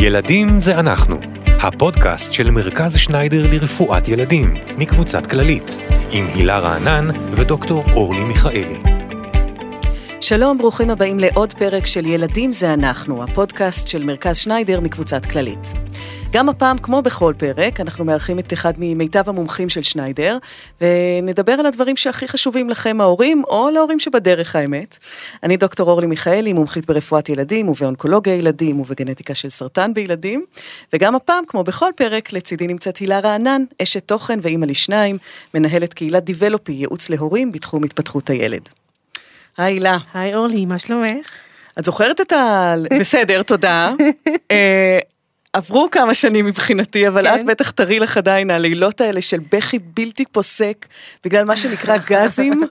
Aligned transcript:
ילדים 0.00 0.60
זה 0.60 0.80
אנחנו, 0.80 1.20
הפודקאסט 1.46 2.32
של 2.32 2.50
מרכז 2.50 2.96
שניידר 2.98 3.46
לרפואת 3.52 4.08
ילדים, 4.08 4.54
מקבוצת 4.76 5.26
כללית, 5.26 5.78
עם 6.12 6.26
הילה 6.34 6.58
רענן 6.58 7.08
ודוקטור 7.32 7.84
אורלי 7.92 8.24
מיכאלי. 8.24 8.97
שלום, 10.20 10.58
ברוכים 10.58 10.90
הבאים 10.90 11.18
לעוד 11.18 11.52
פרק 11.52 11.86
של 11.86 12.06
ילדים 12.06 12.52
זה 12.52 12.74
אנחנו, 12.74 13.22
הפודקאסט 13.22 13.88
של 13.88 14.04
מרכז 14.04 14.36
שניידר 14.36 14.80
מקבוצת 14.80 15.26
כללית. 15.26 15.72
גם 16.32 16.48
הפעם, 16.48 16.78
כמו 16.78 17.02
בכל 17.02 17.34
פרק, 17.36 17.80
אנחנו 17.80 18.04
מארחים 18.04 18.38
את 18.38 18.52
אחד 18.52 18.72
ממיטב 18.78 19.28
המומחים 19.28 19.68
של 19.68 19.82
שניידר, 19.82 20.38
ונדבר 20.80 21.52
על 21.52 21.66
הדברים 21.66 21.96
שהכי 21.96 22.28
חשובים 22.28 22.70
לכם 22.70 23.00
ההורים, 23.00 23.42
או 23.48 23.70
להורים 23.70 24.00
שבדרך 24.00 24.56
האמת. 24.56 24.98
אני 25.42 25.56
דוקטור 25.56 25.90
אורלי 25.90 26.06
מיכאלי, 26.06 26.52
מומחית 26.52 26.86
ברפואת 26.86 27.28
ילדים 27.28 27.68
ובאונקולוגיה 27.68 28.34
ילדים 28.34 28.80
ובגנטיקה 28.80 29.34
של 29.34 29.50
סרטן 29.50 29.94
בילדים, 29.94 30.44
וגם 30.92 31.14
הפעם, 31.14 31.44
כמו 31.46 31.64
בכל 31.64 31.90
פרק, 31.96 32.32
לצידי 32.32 32.66
נמצאת 32.66 32.96
הילה 32.96 33.20
רענן, 33.20 33.64
אשת 33.82 34.08
תוכן 34.08 34.38
ואימא 34.42 34.66
לשניים, 34.66 35.18
מנהלת 35.54 35.94
קהילת 35.94 36.24
דיבלופי, 36.24 36.72
ייעוץ 36.72 37.10
להורים 37.10 37.50
בתחום 37.50 37.84
התפתחות 37.84 38.30
הילד. 38.30 38.68
היי 39.58 39.74
הילה. 39.74 39.98
היי 40.14 40.34
אורלי, 40.34 40.66
מה 40.66 40.78
שלומך? 40.78 41.26
את 41.78 41.84
זוכרת 41.84 42.20
את 42.20 42.32
ה... 42.32 42.74
בסדר, 43.00 43.42
תודה. 43.42 43.92
אה, 44.50 44.98
עברו 45.52 45.88
כמה 45.90 46.14
שנים 46.14 46.46
מבחינתי, 46.46 47.08
אבל 47.08 47.22
כן. 47.22 47.40
את 47.40 47.44
בטח 47.44 47.70
תראי 47.70 47.98
לך 47.98 48.16
עדיין 48.16 48.50
הלילות 48.50 49.00
האלה 49.00 49.22
של 49.22 49.38
בכי 49.52 49.78
בלתי 49.78 50.24
פוסק, 50.32 50.86
בגלל 51.24 51.44
מה 51.44 51.56
שנקרא 51.56 51.96
גזים. 52.10 52.62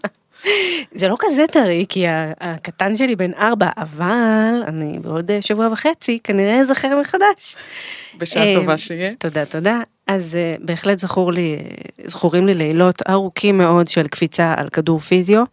זה 0.93 1.07
לא 1.07 1.15
כזה 1.19 1.45
טרי, 1.51 1.85
כי 1.89 2.05
הקטן 2.41 2.97
שלי 2.97 3.15
בן 3.15 3.33
ארבע, 3.33 3.69
אבל 3.77 4.63
אני 4.67 4.99
בעוד 4.99 5.31
אה, 5.31 5.41
שבוע 5.41 5.67
וחצי 5.71 6.19
כנראה 6.23 6.59
אזכר 6.59 6.99
מחדש. 6.99 7.55
בשעה 8.17 8.47
אה, 8.47 8.53
טובה 8.53 8.77
שיהיה. 8.77 9.11
תודה, 9.19 9.45
תודה. 9.45 9.79
אז 10.07 10.35
אה, 10.35 10.55
בהחלט 10.59 10.99
זכור 10.99 11.33
לי, 11.33 11.57
זכורים 12.05 12.45
לי 12.45 12.53
לילות 12.53 13.09
ארוכים 13.09 13.57
מאוד 13.57 13.87
של 13.87 14.07
קפיצה 14.07 14.53
על 14.57 14.69
כדור 14.69 14.99
פיזיו. 14.99 15.43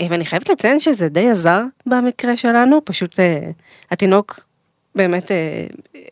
אה, 0.00 0.06
ואני 0.10 0.24
חייבת 0.24 0.48
לציין 0.48 0.80
שזה 0.80 1.08
די 1.08 1.30
עזר 1.30 1.62
במקרה 1.86 2.36
שלנו, 2.36 2.80
פשוט 2.84 3.20
אה, 3.20 3.50
התינוק 3.90 4.40
באמת 4.94 5.30
אה, 5.30 5.66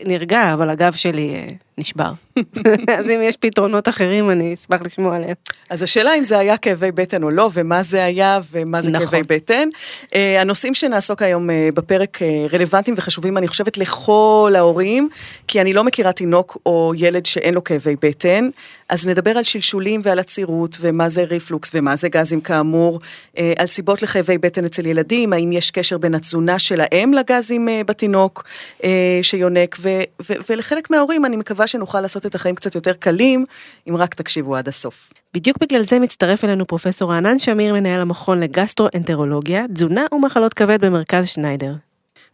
נרגע, 0.06 0.52
אבל 0.52 0.70
הגב 0.70 0.92
שלי 0.92 1.56
נשבר. 1.78 2.12
אז 2.98 3.10
אם 3.10 3.20
יש 3.22 3.36
פתרונות 3.36 3.88
אחרים, 3.88 4.30
אני 4.30 4.54
אשמח 4.54 4.80
לשמוע 4.82 5.16
עליהם. 5.16 5.34
אז 5.70 5.82
השאלה 5.82 6.14
אם 6.18 6.24
זה 6.24 6.38
היה 6.38 6.56
כאבי 6.56 6.92
בטן 6.92 7.22
או 7.22 7.30
לא, 7.30 7.50
ומה 7.52 7.82
זה 7.82 8.04
היה, 8.04 8.40
ומה 8.52 8.80
זה 8.80 8.90
נכון. 8.90 9.06
כאבי 9.06 9.22
בטן. 9.22 9.68
Uh, 10.04 10.14
הנושאים 10.38 10.74
שנעסוק 10.74 11.22
היום 11.22 11.50
uh, 11.50 11.52
בפרק 11.74 12.18
uh, 12.18 12.54
רלוונטיים 12.54 12.94
וחשובים, 12.98 13.38
אני 13.38 13.48
חושבת, 13.48 13.78
לכל 13.78 14.52
ההורים, 14.56 15.08
כי 15.48 15.60
אני 15.60 15.72
לא 15.72 15.84
מכירה 15.84 16.12
תינוק 16.12 16.58
או 16.66 16.92
ילד 16.96 17.26
שאין 17.26 17.54
לו 17.54 17.64
כאבי 17.64 17.96
בטן, 18.02 18.48
אז 18.88 19.06
נדבר 19.06 19.38
על 19.38 19.44
שלשולים 19.44 20.00
ועל 20.04 20.18
עצירות, 20.18 20.76
ומה 20.80 21.08
זה 21.08 21.24
ריפלוקס, 21.24 21.70
ומה 21.74 21.96
זה 21.96 22.08
גזים 22.08 22.40
כאמור, 22.40 23.00
uh, 23.36 23.40
על 23.58 23.66
סיבות 23.66 24.02
לכאבי 24.02 24.38
בטן 24.38 24.64
אצל 24.64 24.86
ילדים, 24.86 25.32
האם 25.32 25.52
יש 25.52 25.70
קשר 25.70 25.98
בין 25.98 26.14
התזונה 26.14 26.58
של 26.58 26.80
האם 26.80 27.12
לגזים 27.12 27.68
uh, 27.68 27.84
בתינוק 27.86 28.44
uh, 28.78 28.84
שיונק, 29.22 29.76
ו- 29.80 30.02
ו- 30.22 30.34
ולחלק 30.50 30.90
מההורים 30.90 31.24
אני 31.24 31.36
מקווה 31.36 31.65
שנוכל 31.66 32.00
לעשות 32.00 32.26
את 32.26 32.34
החיים 32.34 32.54
קצת 32.54 32.74
יותר 32.74 32.92
קלים, 32.92 33.44
אם 33.88 33.96
רק 33.96 34.14
תקשיבו 34.14 34.56
עד 34.56 34.68
הסוף. 34.68 35.12
בדיוק 35.34 35.58
בגלל 35.60 35.82
זה 35.82 35.98
מצטרף 35.98 36.44
אלינו 36.44 36.66
פרופסור 36.66 37.12
רענן 37.12 37.38
שמיר, 37.38 37.74
מנהל 37.74 38.00
המכון 38.00 38.40
לגסטרואנטרולוגיה, 38.40 39.64
תזונה 39.74 40.06
ומחלות 40.12 40.54
כבד 40.54 40.84
במרכז 40.84 41.28
שניידר. 41.28 41.72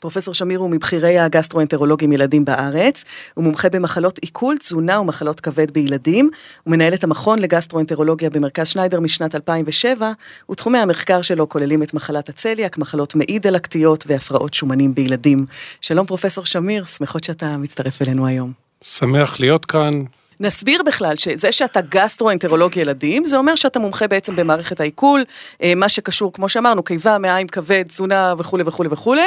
פרופסור 0.03 0.34
שמיר 0.34 0.58
הוא 0.58 0.70
מבכירי 0.70 1.19
הגסטרואנטרולוגים 1.19 2.12
ילדים 2.12 2.44
בארץ, 2.44 3.05
הוא 3.34 3.44
מומחה 3.44 3.69
במחלות 3.69 4.19
עיכול, 4.19 4.56
תזונה 4.58 5.00
ומחלות 5.00 5.41
כבד 5.41 5.70
בילדים, 5.70 6.30
הוא 6.62 6.72
מנהל 6.72 6.94
את 6.94 7.05
המכון 7.05 7.38
לגסטרואנטרולוגיה 7.38 8.31
במרכז 8.31 8.69
שניידר 8.69 9.00
משנת 9.00 9.34
2007, 9.34 10.12
ותחומי 10.50 10.78
המחקר 10.78 11.22
שלו 11.22 11.48
כוללים 11.48 11.82
את 11.82 11.94
מחלת 11.94 12.28
הצליאק, 12.28 12.78
מחלות 12.78 13.15
מעי 13.15 13.38
דלקתיות 13.38 14.04
והפרעות 14.06 14.54
שומנים 14.54 14.94
בילדים. 14.94 15.47
שלום 15.81 16.06
פרופסור 16.06 16.44
שמיר, 16.44 16.84
שמחות 16.84 17.25
שאתה 17.25 17.56
מצטרף 17.56 18.03
אלינו 18.03 18.26
היום. 18.26 18.72
שמח 18.82 19.41
להיות 19.41 19.65
כאן. 19.65 20.03
נסביר 20.41 20.82
בכלל 20.87 21.16
שזה 21.16 21.53
שאתה 21.53 21.81
גסטרואנטרולוג 21.81 22.76
ילדים, 22.76 23.25
זה 23.25 23.37
אומר 23.37 23.54
שאתה 23.54 23.78
מומחה 23.78 24.06
בעצם 24.09 24.37
במערכת 24.37 24.81
העיכול, 24.81 25.25
אה, 25.62 25.75
מה 25.76 25.88
שקשור, 25.88 26.32
כמו 26.32 26.48
שאמרנו, 26.48 26.82
קיבה, 26.82 27.19
מעיים, 27.19 27.48
כבד, 27.48 27.82
תזונה 27.82 28.34
וכולי 28.38 28.65
וכולי 28.66 28.88
וכולי, 28.92 29.26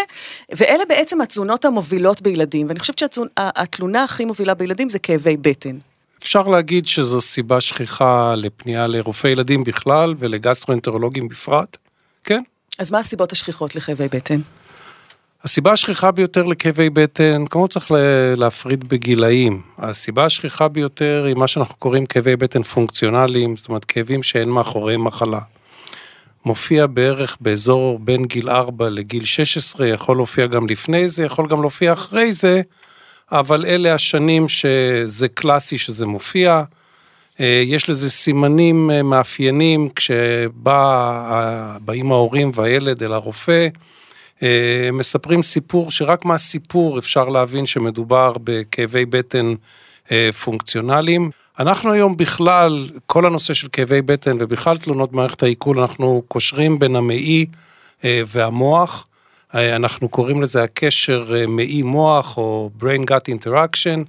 ואלה 0.55 0.83
בעצם 0.89 1.21
התזונות 1.21 1.65
המובילות 1.65 2.21
בילדים, 2.21 2.67
ואני 2.67 2.79
חושבת 2.79 2.99
שהתלונה 2.99 4.03
הכי 4.03 4.25
מובילה 4.25 4.53
בילדים 4.53 4.89
זה 4.89 4.99
כאבי 4.99 5.38
בטן. 5.38 5.77
אפשר 6.19 6.41
להגיד 6.47 6.88
שזו 6.88 7.21
סיבה 7.21 7.61
שכיחה 7.61 8.35
לפנייה 8.35 8.88
לרופאי 8.88 9.31
ילדים 9.31 9.63
בכלל 9.63 10.13
ולגסטרואנטרולוגים 10.17 11.27
בפרט. 11.27 11.77
כן. 12.23 12.41
אז 12.79 12.91
מה 12.91 12.99
הסיבות 12.99 13.31
השכיחות 13.31 13.75
לכאבי 13.75 14.07
בטן? 14.07 14.39
הסיבה 15.45 15.72
השכיחה 15.72 16.11
ביותר 16.11 16.44
לכאבי 16.44 16.89
בטן, 16.89 17.45
כמו 17.50 17.67
צריך 17.67 17.91
להפריד 18.38 18.89
בגילאים, 18.89 19.61
הסיבה 19.78 20.25
השכיחה 20.25 20.67
ביותר 20.67 21.23
היא 21.28 21.35
מה 21.35 21.47
שאנחנו 21.47 21.75
קוראים 21.75 22.06
כאבי 22.06 22.35
בטן 22.35 22.63
פונקציונליים, 22.63 23.56
זאת 23.56 23.69
אומרת 23.69 23.85
כאבים 23.85 24.23
שאין 24.23 24.50
מאחוריהם 24.50 25.03
מחלה. 25.03 25.39
מופיע 26.45 26.88
בערך 26.88 27.38
באזור 27.41 28.00
בין 28.00 28.25
גיל 28.25 28.50
4 28.50 28.89
לגיל 28.89 29.25
16, 29.25 29.88
יכול 29.88 30.17
להופיע 30.17 30.45
גם 30.45 30.67
לפני 30.69 31.09
זה, 31.09 31.23
יכול 31.23 31.47
גם 31.47 31.62
להופיע 31.62 31.94
אחרי 31.94 32.33
זה, 32.33 32.62
אבל 33.31 33.66
אלה 33.66 33.94
השנים 33.94 34.47
שזה 34.47 35.27
קלאסי 35.27 35.77
שזה 35.77 36.06
מופיע. 36.06 36.63
אה, 37.39 37.63
יש 37.66 37.89
לזה 37.89 38.09
סימנים 38.09 38.91
אה, 38.91 39.03
מאפיינים 39.03 39.89
כשבאים 39.95 40.62
ההורים 42.12 42.51
והילד 42.53 43.03
אל 43.03 43.13
הרופא, 43.13 43.67
מספרים 44.94 45.41
סיפור 45.41 45.91
שרק 45.91 46.25
מהסיפור 46.25 47.00
אפשר 47.00 47.25
להבין 47.25 47.66
שמדובר 47.66 48.34
בכאבי 48.44 49.06
בטן 49.06 49.53
אה, 50.12 50.29
פונקציונליים. 50.44 51.31
אנחנו 51.59 51.91
היום 51.91 52.18
בכלל, 52.18 52.90
כל 53.06 53.25
הנושא 53.25 53.53
של 53.53 53.68
כאבי 53.72 54.01
בטן 54.01 54.38
ובכלל 54.40 54.78
תלונות 54.78 55.12
במערכת 55.12 55.44
העיכול, 55.44 55.79
אנחנו 55.79 56.24
קושרים 56.28 56.79
בין 56.79 56.95
המעי 56.95 57.45
אה, 58.03 58.22
והמוח. 58.28 59.07
אה, 59.56 59.75
אנחנו 59.75 60.09
קוראים 60.09 60.41
לזה 60.41 60.63
הקשר 60.63 61.35
אה, 61.35 61.47
מעי 61.47 61.81
מוח 61.81 62.38
או 62.38 62.69
brain 62.81 63.12
gut 63.12 63.34
interaction. 63.35 64.06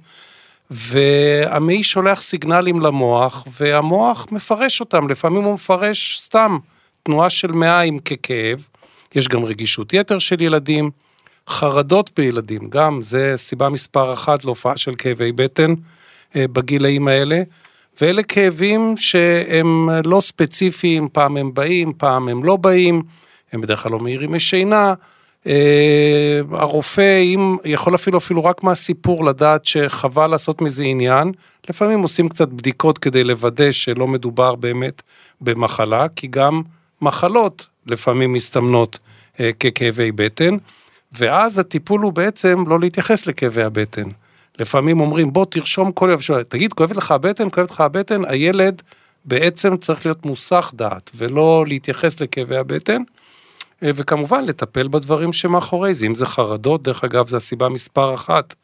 והמעי 0.71 1.83
שולח 1.83 2.21
סיגנלים 2.21 2.79
למוח, 2.79 3.47
והמוח 3.59 4.27
מפרש 4.31 4.79
אותם, 4.79 5.09
לפעמים 5.09 5.43
הוא 5.43 5.53
מפרש 5.53 6.19
סתם 6.19 6.57
תנועה 7.03 7.29
של 7.29 7.51
מעיים 7.51 7.99
ככאב, 7.99 8.67
יש 9.15 9.27
גם 9.27 9.45
רגישות 9.45 9.93
יתר 9.93 10.19
של 10.19 10.41
ילדים, 10.41 10.91
חרדות 11.47 12.09
בילדים, 12.15 12.69
גם 12.69 12.99
זה 13.03 13.33
סיבה 13.35 13.69
מספר 13.69 14.13
אחת 14.13 14.45
להופעה 14.45 14.77
של 14.77 14.95
כאבי 14.95 15.31
בטן 15.31 15.73
אה, 16.35 16.45
בגילאים 16.47 17.07
האלה, 17.07 17.41
ואלה 18.01 18.23
כאבים 18.23 18.97
שהם 18.97 19.89
לא 20.05 20.21
ספציפיים, 20.21 21.07
פעם 21.11 21.37
הם 21.37 21.53
באים, 21.53 21.93
פעם 21.97 22.29
הם 22.29 22.43
לא 22.43 22.55
באים, 22.55 23.01
הם 23.51 23.61
בדרך 23.61 23.83
כלל 23.83 23.91
לא 23.91 23.99
מהירים 23.99 24.33
משינה, 24.33 24.93
אה, 25.47 26.41
הרופא, 26.51 27.21
אם 27.21 27.57
יכול 27.65 27.95
אפילו 27.95 28.17
אפילו 28.17 28.45
רק 28.45 28.63
מהסיפור 28.63 29.25
לדעת 29.25 29.65
שחבל 29.65 30.27
לעשות 30.27 30.61
מזה 30.61 30.83
עניין, 30.83 31.31
לפעמים 31.69 31.99
עושים 31.99 32.29
קצת 32.29 32.47
בדיקות 32.47 32.97
כדי 32.97 33.23
לוודא 33.23 33.71
שלא 33.71 34.07
מדובר 34.07 34.55
באמת 34.55 35.01
במחלה, 35.41 36.05
כי 36.15 36.27
גם 36.27 36.61
מחלות 37.01 37.67
לפעמים 37.91 38.33
מסתמנות 38.33 38.99
אה, 39.39 39.51
ככאבי 39.59 40.11
בטן, 40.11 40.57
ואז 41.11 41.59
הטיפול 41.59 42.01
הוא 42.01 42.13
בעצם 42.13 42.63
לא 42.67 42.79
להתייחס 42.79 43.27
לכאבי 43.27 43.63
הבטן. 43.63 44.09
לפעמים 44.59 44.99
אומרים 44.99 45.33
בוא 45.33 45.45
תרשום 45.45 45.91
כל 45.91 46.09
יום, 46.09 46.41
תגיד 46.43 46.73
כואבת 46.73 46.95
לך 46.95 47.11
הבטן, 47.11 47.49
כואבת 47.49 47.71
לך 47.71 47.81
הבטן, 47.81 48.25
הילד 48.25 48.81
בעצם 49.25 49.77
צריך 49.77 50.05
להיות 50.05 50.25
מוסך 50.25 50.71
דעת 50.75 51.11
ולא 51.15 51.65
להתייחס 51.67 52.21
לכאבי 52.21 52.57
הבטן. 52.57 53.01
אה, 53.83 53.91
וכמובן 53.95 54.45
לטפל 54.45 54.87
בדברים 54.87 55.33
שמאחורי 55.33 55.93
זה, 55.93 56.05
אם 56.05 56.15
זה 56.15 56.25
חרדות, 56.25 56.83
דרך 56.83 57.03
אגב, 57.03 57.27
זו 57.27 57.37
הסיבה 57.37 57.69
מספר 57.69 58.13
אחת 58.13 58.55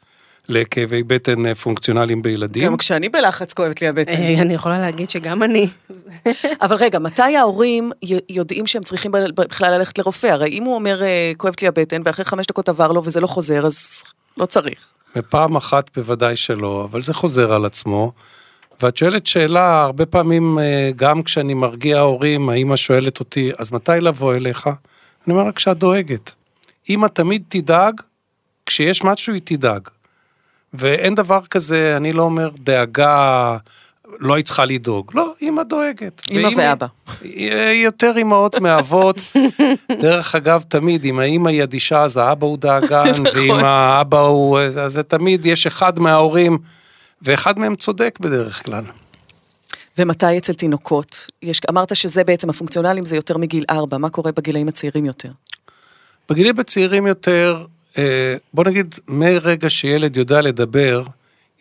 לכאבי 0.48 1.02
בטן 1.02 1.46
אה, 1.46 1.54
פונקציונליים 1.54 2.22
בילדים. 2.22 2.66
גם 2.66 2.76
כשאני 2.76 3.08
בלחץ 3.08 3.52
כואבת 3.52 3.82
לי 3.82 3.88
הבטן. 3.88 4.12
אה, 4.12 4.42
אני 4.42 4.54
יכולה 4.54 4.78
להגיד 4.78 5.10
שגם 5.10 5.42
אני. 5.42 5.68
אבל 6.62 6.76
רגע, 6.76 6.98
מתי 6.98 7.36
ההורים 7.36 7.92
יודעים 8.28 8.66
שהם 8.66 8.82
צריכים 8.82 9.12
בכלל 9.34 9.78
ללכת 9.78 9.98
לרופא? 9.98 10.26
הרי 10.26 10.48
אם 10.48 10.64
הוא 10.64 10.74
אומר, 10.74 11.02
אה, 11.02 11.32
כואבת 11.36 11.62
לי 11.62 11.68
הבטן, 11.68 12.02
ואחרי 12.04 12.24
חמש 12.24 12.46
דקות 12.46 12.68
עבר 12.68 12.92
לו 12.92 13.04
וזה 13.04 13.20
לא 13.20 13.26
חוזר, 13.26 13.66
אז 13.66 14.04
לא 14.36 14.46
צריך. 14.46 14.86
בפעם 15.16 15.56
אחת 15.56 15.90
בוודאי 15.96 16.36
שלא, 16.36 16.86
אבל 16.90 17.02
זה 17.02 17.14
חוזר 17.14 17.52
על 17.52 17.64
עצמו. 17.64 18.12
ואת 18.82 18.96
שואלת 18.96 19.26
שאלה, 19.26 19.82
הרבה 19.82 20.06
פעמים, 20.06 20.58
גם 20.96 21.22
כשאני 21.22 21.54
מרגיע 21.54 22.00
הורים, 22.00 22.48
האמא 22.48 22.76
שואלת 22.76 23.20
אותי, 23.20 23.50
אז 23.58 23.72
מתי 23.72 23.92
לבוא 24.00 24.34
אליך? 24.34 24.66
אני 24.66 25.34
אומר 25.34 25.44
לה, 25.44 25.52
כשאת 25.52 25.78
דואגת. 25.78 26.34
אמא 26.90 27.06
תמיד 27.06 27.42
תדאג, 27.48 28.00
כשיש 28.66 29.04
משהו 29.04 29.34
היא 29.34 29.42
תדאג. 29.44 29.88
ואין 30.74 31.14
דבר 31.14 31.40
כזה, 31.50 31.94
אני 31.96 32.12
לא 32.12 32.22
אומר 32.22 32.50
דאגה, 32.58 33.56
לא 34.18 34.34
היא 34.34 34.44
צריכה 34.44 34.64
לדאוג. 34.64 35.10
לא, 35.14 35.34
אימא 35.40 35.62
דואגת. 35.62 36.22
אימא 36.30 36.48
ואבא. 36.56 36.86
היא 37.20 37.84
יותר 37.84 38.12
אימהות 38.16 38.56
מאבות. 38.56 39.16
דרך 40.02 40.34
אגב, 40.34 40.62
תמיד, 40.68 41.04
אם 41.04 41.18
האימא 41.18 41.48
היא 41.48 41.62
אדישה, 41.62 42.02
אז 42.02 42.16
האבא 42.16 42.46
הוא 42.46 42.58
דאגן, 42.58 43.10
נכון. 43.10 43.26
ואם 43.34 43.54
האבא 43.54 44.18
הוא... 44.20 44.58
אז 44.58 44.92
זה 44.92 45.02
תמיד, 45.02 45.46
יש 45.46 45.66
אחד 45.66 46.00
מההורים, 46.00 46.58
ואחד 47.22 47.58
מהם 47.58 47.76
צודק 47.76 48.18
בדרך 48.20 48.64
כלל. 48.64 48.84
ומתי 49.98 50.38
אצל 50.38 50.52
תינוקות? 50.52 51.30
יש, 51.42 51.60
אמרת 51.70 51.96
שזה 51.96 52.24
בעצם 52.24 52.50
הפונקציונלים 52.50 53.04
זה 53.04 53.16
יותר 53.16 53.38
מגיל 53.38 53.64
4, 53.70 53.98
מה 53.98 54.10
קורה 54.10 54.32
בגילאים 54.32 54.68
הצעירים 54.68 55.06
יותר? 55.06 55.30
בגילים 56.28 56.60
הצעירים 56.60 57.06
יותר, 57.06 57.56
אה, 57.60 57.73
בוא 58.54 58.64
נגיד, 58.64 58.94
מרגע 59.08 59.70
שילד 59.70 60.16
יודע 60.16 60.40
לדבר, 60.40 61.02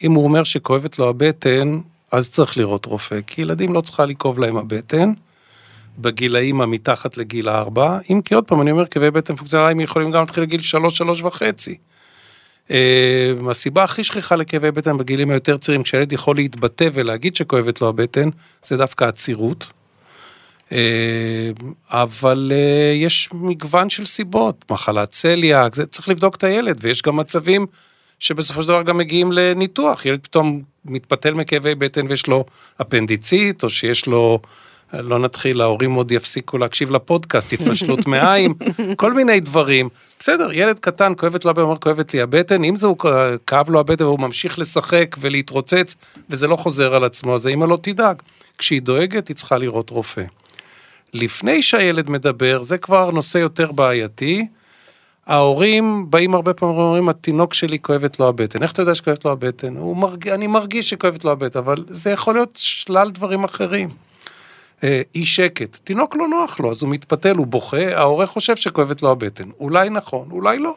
אם 0.04 0.12
הוא 0.12 0.24
אומר 0.24 0.44
שכואבת 0.44 1.00
לו 1.00 1.10
הבטן, 1.10 1.80
אז 2.12 2.30
צריך 2.32 2.58
לראות 2.58 2.86
רופא, 2.86 3.20
כי 3.28 3.42
ילדים 3.42 3.74
לא 3.74 3.82
צריכה 3.82 4.06
לכאוב 4.06 4.40
להם 4.40 4.58
הבטן, 4.58 5.14
בגילאים 6.00 6.62
המתחת 6.62 7.18
לגיל 7.18 7.50
4, 7.50 8.00
אם 8.10 8.22
כי 8.26 8.36
עוד 8.36 8.44
פעם, 8.44 8.62
אני 8.62 8.72
אומר, 8.72 8.86
כאבי 8.86 9.12
בטן 9.12 9.36
פונקציונליים 9.36 9.80
יכולים 9.80 10.12
גם 10.12 10.20
להתחיל 10.20 10.44
לגיל 10.44 10.62
3, 10.62 10.98
3 10.98 11.24
וחצי. 11.24 11.78
אה, 12.72 13.34
הסיבה 13.52 13.84
הכי 13.84 14.04
שכיחה 14.04 14.36
לכאבי 14.36 14.72
בטן 14.72 14.98
בגילים 14.98 15.30
היותר 15.30 15.58
צעירים, 15.58 15.84
כשילד 15.84 16.14
יכול 16.14 16.36
להתבטא 16.36 16.90
ולהגיד 16.94 17.36
שכואבת 17.36 17.82
לו 17.82 17.90
הבטן, 17.90 18.30
זה 18.64 18.78
דווקא 18.78 19.04
עצירות. 19.06 19.72
אה, 20.72 21.52
אבל 21.90 22.52
אה, 22.56 22.94
יש 22.96 23.30
מגוון 23.34 23.90
של 23.90 24.06
סיבות, 24.06 24.66
מחלת 24.72 25.12
צליאק, 25.12 25.76
זה 25.76 25.86
צריך 25.86 26.10
לבדוק 26.10 26.36
את 26.36 26.44
הילד, 26.44 26.78
ויש 26.82 27.02
גם 27.02 27.16
מצבים 27.16 27.66
שבסופו 28.20 28.62
של 28.62 28.68
דבר 28.68 28.84
גם 28.84 28.98
מגיעים 28.98 29.32
לניתוח, 29.32 30.06
ילד 30.06 30.20
פתאום 30.24 30.62
מתפתל 30.86 31.34
מכאבי 31.34 31.76
בטן 31.76 32.08
ויש 32.10 32.28
לו 32.28 32.46
אפנדיצית, 32.82 33.64
או 33.64 33.70
שיש 33.70 34.08
לו, 34.08 34.40
לא 34.94 35.20
נתחיל, 35.20 35.62
ההורים 35.62 35.94
עוד 35.94 36.12
יפסיקו 36.12 36.58
להקשיב 36.58 36.92
לפודקאסט, 36.92 37.54
התפשטות 37.54 38.08
מעיים, 38.08 38.54
כל 38.96 39.14
מיני 39.14 39.40
דברים. 39.40 39.90
בסדר, 40.20 40.54
ילד 40.54 40.80
קטן, 40.80 41.14
כואבת 41.18 41.46
לו 41.46 41.52
הבטן, 41.52 41.62
אומר 41.62 41.78
כואבת 41.78 42.14
לי 42.14 42.22
הבטן, 42.22 42.64
אם 42.64 42.76
זה 42.76 42.88
הוא 42.88 42.98
כאב 43.48 43.70
לו 43.70 43.80
הבטן 43.80 44.04
והוא 44.04 44.20
ממשיך 44.20 44.60
לשחק 44.60 45.16
ולהתרוצץ, 45.20 45.96
וזה 46.30 46.48
לא 46.48 46.56
חוזר 46.56 46.96
על 46.96 47.04
עצמו, 47.04 47.36
אז 47.36 47.46
האמא 47.46 47.66
לא 47.66 47.80
תדאג. 47.82 48.22
כשהיא 48.58 48.82
דואגת, 48.82 49.28
היא 49.28 49.36
צריכה 49.36 49.58
לראות 49.58 49.90
רופא. 49.90 50.24
לפני 51.14 51.62
שהילד 51.62 52.10
מדבר, 52.10 52.62
זה 52.62 52.78
כבר 52.78 53.12
נושא 53.12 53.38
יותר 53.38 53.72
בעייתי. 53.72 54.48
ההורים 55.28 56.06
באים 56.10 56.36
הרבה 56.36 56.54
פעמים 56.54 56.78
ואומרים, 56.78 57.10
התינוק 57.10 57.54
שלי 57.54 57.80
כואבת 57.80 58.20
לו 58.20 58.28
הבטן. 58.28 58.64
איך 58.64 58.72
אתה 58.72 58.82
יודע 58.82 58.96
שכואבת 58.96 59.26
לו 59.26 59.32
הבטן? 59.32 59.78
הוא 59.78 59.98
מרג... 59.98 60.30
אני 60.30 60.48
מרגיש 60.48 60.90
שכואבת 60.90 61.26
לו 61.26 61.32
הבטן, 61.32 61.60
אבל 61.60 61.76
זה 61.88 62.12
יכול 62.12 62.34
להיות 62.34 62.60
שלל 62.62 63.12
דברים 63.12 63.44
אחרים. 63.44 63.90
אה, 64.84 65.02
אי 65.16 65.26
שקט, 65.26 65.80
תינוק 65.84 66.16
לא 66.16 66.28
נוח 66.28 66.60
לו, 66.60 66.72
אז 66.72 66.84
הוא 66.84 66.90
מתפתל, 66.90 67.36
הוא 67.36 67.48
בוכה, 67.48 67.96
ההורה 67.98 68.26
חושב 68.26 68.56
שכואבת 68.56 69.02
לו 69.02 69.12
הבטן. 69.12 69.50
אולי 69.60 69.90
נכון, 69.90 70.28
אולי 70.32 70.58
לא. 70.58 70.76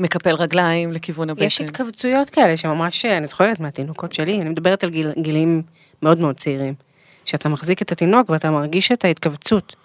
מקפל 0.00 0.34
רגליים 0.34 0.92
לכיוון 0.92 1.30
הבטן. 1.30 1.44
יש 1.44 1.60
התכווצויות 1.60 2.30
כאלה 2.30 2.56
שממש, 2.56 3.04
אני 3.04 3.26
זוכרת 3.26 3.60
מהתינוקות 3.60 4.12
שלי, 4.12 4.40
אני 4.40 4.48
מדברת 4.48 4.84
על 4.84 4.90
גיל, 4.90 5.10
גילים 5.18 5.62
מאוד 6.02 6.20
מאוד 6.20 6.36
צעירים, 6.36 6.74
שאתה 7.32 7.48
מחזיק 7.48 7.82
את 7.82 7.92
התינוק 7.92 8.30
ואתה 8.30 8.50
מרגיש 8.50 8.92
את 8.92 9.04
ההתכווצות. 9.04 9.76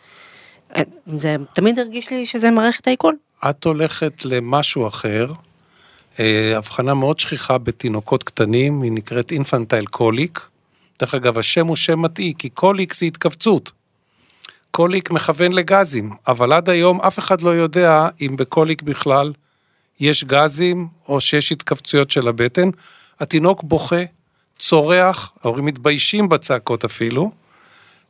אה, 0.76 0.82
זה 1.18 1.36
תמיד 1.54 1.80
הרגיש 1.80 2.12
לי 2.12 2.26
שזה 2.26 2.52
מערכת 2.52 2.88
העיכול. 2.88 3.16
את 3.50 3.66
הולכת 3.66 4.26
למשהו 4.26 4.88
אחר, 4.88 5.28
אה, 6.20 6.58
הבחנה 6.58 6.94
מאוד 6.94 7.20
שכיחה 7.20 7.58
בתינוקות 7.58 8.24
קטנים, 8.24 8.82
היא 8.82 8.92
נקראת 8.92 9.32
infantile 9.32 9.86
colic. 9.86 10.40
דרך 11.00 11.14
אגב, 11.14 11.38
השם 11.38 11.68
הוא 11.68 11.76
שם 11.76 12.02
מטעה, 12.02 12.34
כי 12.38 12.50
קוליק 12.50 12.94
זה 12.94 13.06
התכווצות. 13.06 13.72
קוליק 14.72 15.12
מכוון 15.12 15.52
לגזים, 15.52 16.12
אבל 16.28 16.54
עד 16.54 16.70
היום 16.70 17.02
אף 17.02 17.20
אחד 17.20 17.42
לא 17.42 17.50
יודע 17.50 18.08
אם 18.22 18.36
בקוליק 18.36 18.82
בכלל 18.82 19.34
יש 20.00 20.24
גזים 20.24 20.88
או 21.08 21.20
שיש 21.20 21.52
התכווצויות 21.52 22.12
של 22.12 22.28
הבטן. 22.28 22.70
התינוק 23.20 23.64
בוכה, 23.64 24.04
צורח, 24.60 25.34
ההורים 25.44 25.66
מתביישים 25.66 26.30
בצעקות 26.30 26.86
אפילו, 26.86 27.32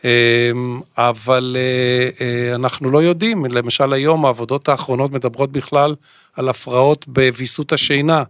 אמ, 0.04 0.82
אבל 0.98 1.58
אה, 1.60 2.26
אה, 2.26 2.56
אנחנו 2.56 2.90
לא 2.92 3.04
יודעים, 3.04 3.46
למשל 3.46 3.94
היום 3.94 4.26
העבודות 4.26 4.70
האחרונות 4.70 5.12
מדברות 5.12 5.52
בכלל 5.52 5.96
על 6.36 6.50
הפרעות 6.50 7.08
בוויסות 7.08 7.74
השינה 7.74 8.24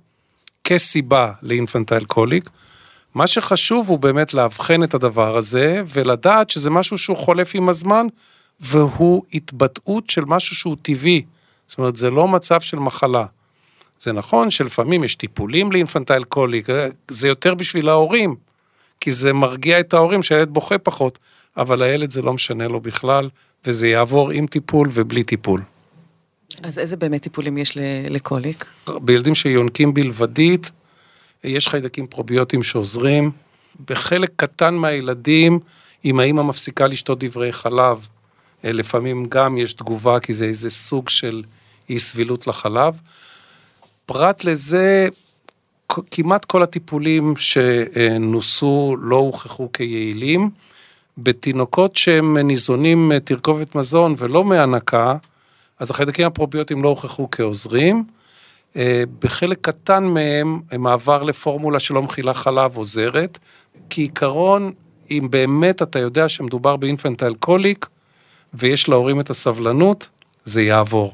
כסיבה 0.63 1.31
לאינפנטייל 1.41 2.05
קוליק. 2.05 2.49
מה 3.15 3.27
שחשוב 3.27 3.89
הוא 3.89 3.99
באמת 3.99 4.33
לאבחן 4.33 4.83
את 4.83 4.93
הדבר 4.93 5.37
הזה 5.37 5.81
ולדעת 5.87 6.49
שזה 6.49 6.69
משהו 6.69 6.97
שהוא 6.97 7.17
חולף 7.17 7.51
עם 7.53 7.69
הזמן 7.69 8.07
והוא 8.59 9.23
התבטאות 9.33 10.09
של 10.09 10.25
משהו 10.25 10.55
שהוא 10.55 10.75
טבעי. 10.81 11.23
זאת 11.67 11.77
אומרת, 11.77 11.95
זה 11.95 12.09
לא 12.09 12.27
מצב 12.27 12.61
של 12.61 12.79
מחלה. 12.79 13.25
זה 13.99 14.11
נכון 14.11 14.51
שלפעמים 14.51 15.03
יש 15.03 15.15
טיפולים 15.15 15.71
לאינפנטייל 15.71 16.23
קוליק, 16.23 16.67
זה 17.07 17.27
יותר 17.27 17.53
בשביל 17.53 17.89
ההורים, 17.89 18.35
כי 18.99 19.11
זה 19.11 19.33
מרגיע 19.33 19.79
את 19.79 19.93
ההורים 19.93 20.23
שהילד 20.23 20.49
בוכה 20.49 20.77
פחות, 20.77 21.19
אבל 21.57 21.81
הילד 21.81 22.11
זה 22.11 22.21
לא 22.21 22.33
משנה 22.33 22.67
לו 22.67 22.79
בכלל, 22.79 23.29
וזה 23.65 23.87
יעבור 23.87 24.31
עם 24.31 24.47
טיפול 24.47 24.89
ובלי 24.93 25.23
טיפול. 25.23 25.61
אז 26.63 26.79
איזה 26.79 26.97
באמת 26.97 27.21
טיפולים 27.21 27.57
יש 27.57 27.77
לקוליק? 28.09 28.65
בילדים 29.01 29.35
שיונקים 29.35 29.93
בלבדית, 29.93 30.71
יש 31.43 31.67
חיידקים 31.67 32.07
פרוביוטיים 32.07 32.63
שעוזרים. 32.63 33.31
בחלק 33.87 34.31
קטן 34.35 34.73
מהילדים, 34.75 35.59
אם 36.05 36.19
האמא 36.19 36.43
מפסיקה 36.43 36.87
לשתות 36.87 37.23
דברי 37.23 37.53
חלב, 37.53 38.07
אה, 38.65 38.71
לפעמים 38.71 39.25
גם 39.29 39.57
יש 39.57 39.73
תגובה, 39.73 40.19
כי 40.19 40.33
זה 40.33 40.45
איזה 40.45 40.69
סוג 40.69 41.09
של 41.09 41.43
אי 41.89 41.99
סבילות 41.99 42.47
לחלב. 42.47 42.93
פרט 44.07 44.43
לזה, 44.43 45.07
כמעט 46.11 46.45
כל 46.45 46.63
הטיפולים 46.63 47.33
שנוסו 47.37 48.95
לא 48.99 49.15
הוכחו 49.15 49.69
כיעילים. 49.73 50.49
בתינוקות 51.17 51.95
שהם 51.95 52.37
ניזונים 52.37 53.09
מתרכובת 53.09 53.75
מזון 53.75 54.15
ולא 54.17 54.43
מהנקה, 54.43 55.15
אז 55.79 55.91
החיידקים 55.91 56.27
הפרוביוטיים 56.27 56.83
לא 56.83 56.89
הוכחו 56.89 57.27
כעוזרים. 57.31 58.03
אה, 58.75 59.03
בחלק 59.19 59.57
קטן 59.61 60.03
מהם, 60.03 60.59
מעבר 60.77 61.23
לפורמולה 61.23 61.79
שלא 61.79 62.01
מכילה 62.01 62.33
חלב 62.33 62.77
עוזרת. 62.77 63.37
כעיקרון, 63.89 64.71
אם 65.11 65.27
באמת 65.29 65.81
אתה 65.81 65.99
יודע 65.99 66.29
שמדובר 66.29 66.75
באינפנטייל 66.75 67.33
קוליק, 67.33 67.85
ויש 68.53 68.89
להורים 68.89 69.19
את 69.19 69.29
הסבלנות, 69.29 70.07
זה 70.45 70.61
יעבור. 70.61 71.13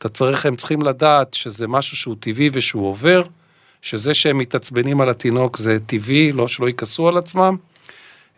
אתה 0.00 0.08
צריך, 0.08 0.46
הם 0.46 0.56
צריכים 0.56 0.82
לדעת 0.82 1.34
שזה 1.34 1.68
משהו 1.68 1.96
שהוא 1.96 2.16
טבעי 2.20 2.50
ושהוא 2.52 2.88
עובר, 2.88 3.22
שזה 3.82 4.14
שהם 4.14 4.38
מתעצבנים 4.38 5.00
על 5.00 5.08
התינוק 5.10 5.56
זה 5.56 5.78
טבעי, 5.86 6.32
לא 6.32 6.48
שלא 6.48 6.68
יכעסו 6.68 7.08
על 7.08 7.16
עצמם. 7.16 7.56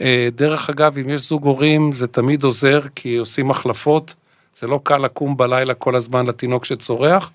אה, 0.00 0.28
דרך 0.34 0.70
אגב, 0.70 0.98
אם 0.98 1.10
יש 1.10 1.28
זוג 1.28 1.44
הורים, 1.44 1.92
זה 1.92 2.06
תמיד 2.06 2.44
עוזר, 2.44 2.80
כי 2.94 3.16
עושים 3.16 3.50
החלפות. 3.50 4.14
זה 4.58 4.66
לא 4.66 4.80
קל 4.82 4.98
לקום 4.98 5.36
בלילה 5.36 5.74
כל 5.74 5.96
הזמן 5.96 6.26
לתינוק 6.26 6.64
שצורח. 6.64 7.30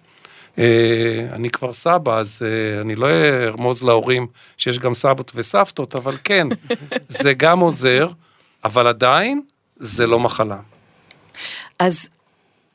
אה, 0.57 1.27
אני 1.31 1.49
כבר 1.49 1.73
סבא, 1.73 2.19
אז 2.19 2.41
אה, 2.45 2.81
אני 2.81 2.95
לא 2.95 3.07
ארמוז 3.45 3.83
להורים 3.83 4.27
שיש 4.57 4.79
גם 4.79 4.95
סבות 4.95 5.31
וסבתות, 5.35 5.95
אבל 5.95 6.15
כן, 6.23 6.47
זה 7.21 7.33
גם 7.33 7.59
עוזר, 7.59 8.07
אבל 8.63 8.87
עדיין 8.87 9.41
זה 9.77 10.07
לא 10.07 10.19
מחלה. 10.19 10.59
אז 11.79 12.09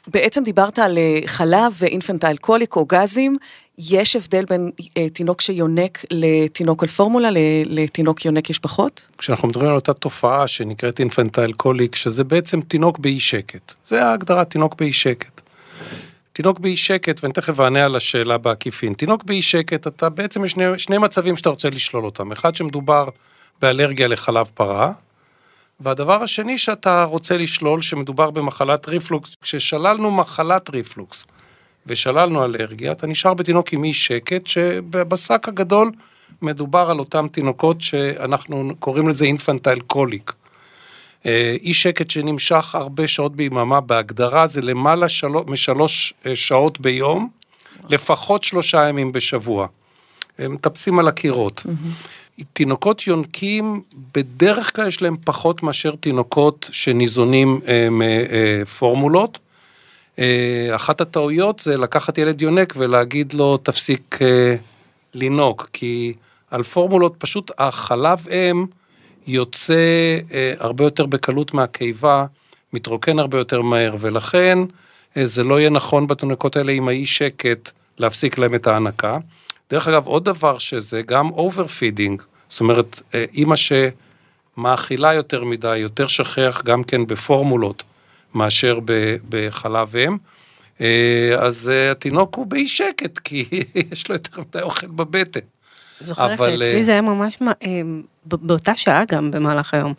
בעצם 0.07 0.43
דיברת 0.43 0.79
על 0.79 0.99
אה, 0.99 1.19
חלב 1.27 1.73
ואינפנטייל 1.79 2.37
קוליק 2.37 2.77
או 2.77 2.85
גזים, 2.85 3.37
יש 3.79 4.17
הבדל 4.17 4.45
בין 4.45 4.71
אה, 4.97 5.09
תינוק 5.09 5.41
שיונק 5.41 6.05
לתינוק 6.11 6.83
על 6.83 6.89
פורמולה, 6.89 7.31
ל- 7.31 7.37
לתינוק 7.67 8.25
יונק 8.25 8.51
יש 8.51 8.59
פחות? 8.59 9.09
כשאנחנו 9.19 9.49
מדברים 9.49 9.69
על 9.69 9.75
אותה 9.75 9.93
תופעה 9.93 10.47
שנקראת 10.47 11.01
אינפנטייל 11.01 11.53
קוליק, 11.53 11.95
שזה 11.95 12.25
בעצם 12.25 12.61
תינוק 12.61 12.99
באי 12.99 13.21
שקט. 13.21 13.73
זה 13.87 14.05
ההגדרה, 14.05 14.45
תינוק 14.45 14.75
באי 14.79 14.93
שקט. 14.93 15.41
תינוק 16.33 16.59
באי 16.59 16.77
שקט, 16.77 17.21
ואני 17.23 17.33
תכף 17.35 17.61
אענה 17.61 17.85
על 17.85 17.97
השאלה 17.97 18.39
בעקיפין. 18.39 18.95
תינוק 18.95 19.25
באי 19.25 19.43
שקט, 19.43 19.87
אתה 19.87 20.09
בעצם, 20.09 20.45
יש 20.45 20.53
שני, 20.53 20.65
שני 20.79 20.99
מצבים 20.99 21.37
שאתה 21.37 21.49
רוצה 21.51 21.71
לשלול 21.71 22.05
אותם. 22.05 22.33
אחד 22.33 22.57
שמדובר 22.57 23.09
באלרגיה 23.61 24.09
לחלב 24.09 24.51
פרה, 24.55 24.93
והדבר 25.83 26.23
השני 26.23 26.59
שאתה 26.59 27.05
רוצה 27.05 27.37
לשלול, 27.37 27.83
שמדובר 27.83 28.31
במחלת 28.31 28.89
ריפלוקס. 28.89 29.37
כששללנו 29.43 30.11
מחלת 30.11 30.71
ריפלוקס 30.71 31.27
ושללנו 31.87 32.45
אלרגיה, 32.45 32.93
אתה 32.93 33.07
נשאר 33.07 33.35
בתינוק 33.35 33.73
עם 33.73 33.85
אי 33.85 33.93
שקט, 33.93 34.47
שבסך 34.47 35.49
הגדול 35.49 35.91
מדובר 36.43 36.91
על 36.91 36.99
אותם 36.99 37.27
תינוקות 37.33 37.81
שאנחנו 37.81 38.73
קוראים 38.79 39.09
לזה 39.09 39.25
infantile 39.25 39.81
colic. 39.81 40.33
אה, 41.27 41.57
אי 41.63 41.75
שקט 41.75 42.11
שנמשך 42.11 42.75
הרבה 42.75 43.07
שעות 43.07 43.37
ביממה, 43.37 43.81
בהגדרה 43.81 44.47
זה 44.47 44.63
למעלה 44.63 45.09
שלו, 45.09 45.45
משלוש 45.47 46.15
אה, 46.27 46.37
שעות 46.37 46.81
ביום, 46.81 47.29
לפחות 47.91 48.45
שלושה 48.45 48.89
ימים 48.89 49.13
בשבוע. 49.13 49.67
הם 50.39 50.53
מטפסים 50.53 50.99
על 50.99 51.09
הקירות. 51.09 51.67
תינוקות 52.53 53.07
יונקים, 53.07 53.83
בדרך 54.15 54.77
כלל 54.77 54.89
יש 54.89 55.03
להם 55.03 55.17
פחות 55.25 55.63
מאשר 55.63 55.95
תינוקות 56.01 56.69
שניזונים 56.73 57.61
אה, 57.69 57.89
מפורמולות. 57.91 59.39
אה, 60.19 60.69
אחת 60.75 61.01
הטעויות 61.01 61.59
זה 61.59 61.77
לקחת 61.77 62.19
ילד 62.19 62.43
יונק 62.43 62.75
ולהגיד 62.77 63.33
לו 63.33 63.57
תפסיק 63.57 64.19
אה, 64.23 64.55
לנהוג, 65.15 65.63
כי 65.73 66.13
על 66.51 66.63
פורמולות 66.63 67.15
פשוט 67.19 67.51
החלב 67.59 68.27
אם 68.29 68.67
יוצא 69.27 69.75
אה, 70.35 70.55
הרבה 70.59 70.85
יותר 70.85 71.07
בקלות 71.07 71.55
מהקיבה, 71.55 72.27
מתרוקן 72.73 73.19
הרבה 73.19 73.39
יותר 73.39 73.63
מהר, 73.63 73.97
ולכן 74.01 74.59
אה, 75.17 75.27
זה 75.27 75.45
לא 75.45 75.61
יהיה 75.61 75.71
נכון 75.71 76.07
בתינוקות 76.07 76.57
האלה 76.57 76.73
עם 76.73 76.89
האי 76.89 77.07
שקט 77.07 77.71
להפסיק 77.99 78.39
להם 78.39 78.55
את 78.55 78.67
ההנקה. 78.67 79.19
דרך 79.71 79.89
אגב, 79.89 80.07
עוד 80.07 80.25
דבר 80.25 80.59
שזה 80.59 81.03
גם 81.03 81.31
overfeeding, 81.31 82.23
זאת 82.53 82.61
אומרת, 82.61 83.03
אה, 83.15 83.25
אימא 83.35 83.55
שמאכילה 83.57 85.13
יותר 85.13 85.45
מדי, 85.45 85.77
יותר 85.77 86.07
שכיח 86.07 86.63
גם 86.65 86.85
כן 86.85 87.07
בפורמולות 87.07 87.83
מאשר 88.35 88.79
בחלב 89.29 89.97
אם. 89.97 90.17
אה, 90.81 91.35
אז 91.39 91.69
אה, 91.69 91.91
התינוק 91.91 92.35
הוא 92.35 92.47
באי 92.47 92.69
שקט, 92.69 93.19
כי 93.19 93.45
יש 93.93 94.09
לו 94.09 94.15
יותר 94.15 94.41
מדי 94.41 94.63
אוכל 94.63 94.87
בבטן. 94.87 95.41
זוכרת 96.01 96.41
אבל, 96.41 96.63
שאצלי 96.63 96.83
זה 96.83 96.93
היה 96.93 97.03
ממש 97.03 97.39
באותה 98.25 98.77
שעה 98.77 99.05
גם 99.09 99.31
במהלך 99.31 99.75
היום. 99.75 99.95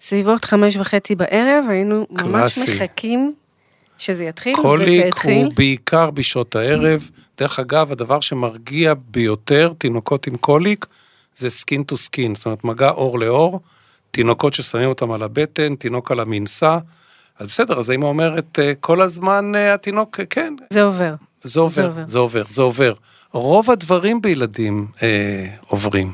סביבות 0.00 0.44
חמש 0.44 0.76
וחצי 0.76 1.14
בערב 1.14 1.64
היינו 1.68 2.06
ממש 2.10 2.54
קלאסי. 2.54 2.74
מחכים 2.74 3.34
שזה 3.98 4.24
יתחיל, 4.24 4.52
וזה 4.52 4.62
קוליק 4.62 5.04
התחיל. 5.06 5.44
הוא 5.44 5.52
בעיקר 5.56 6.10
בשעות 6.10 6.56
הערב. 6.56 7.10
דרך 7.38 7.58
אגב, 7.58 7.92
הדבר 7.92 8.20
שמרגיע 8.20 8.94
ביותר 9.10 9.72
תינוקות 9.78 10.26
עם 10.26 10.36
קוליק 10.36 10.86
זה 11.38 11.50
skin 11.50 11.82
to 11.82 11.96
skin, 11.96 12.34
זאת 12.34 12.46
אומרת 12.46 12.64
מגע 12.64 12.88
עור 12.88 13.18
לעור, 13.18 13.60
תינוקות 14.10 14.54
ששמים 14.54 14.88
אותם 14.88 15.10
על 15.10 15.22
הבטן, 15.22 15.74
תינוק 15.74 16.10
על 16.10 16.20
המנשא. 16.20 16.78
אז 17.38 17.46
בסדר, 17.46 17.78
אז 17.78 17.90
האמא 17.90 18.06
אומרת, 18.06 18.58
אה, 18.58 18.72
כל 18.80 19.02
הזמן 19.02 19.52
אה, 19.54 19.74
התינוק, 19.74 20.20
אה, 20.20 20.24
כן, 20.24 20.54
זה 20.70 20.82
עובר. 20.82 21.14
זה 21.42 21.60
עובר, 21.60 21.84
עובר. 21.86 22.02
זה 22.06 22.18
עובר, 22.18 22.42
זה 22.48 22.62
עובר. 22.62 22.92
רוב 23.32 23.70
הדברים 23.70 24.22
בילדים 24.22 24.86
אה, 25.02 25.46
עוברים. 25.66 26.12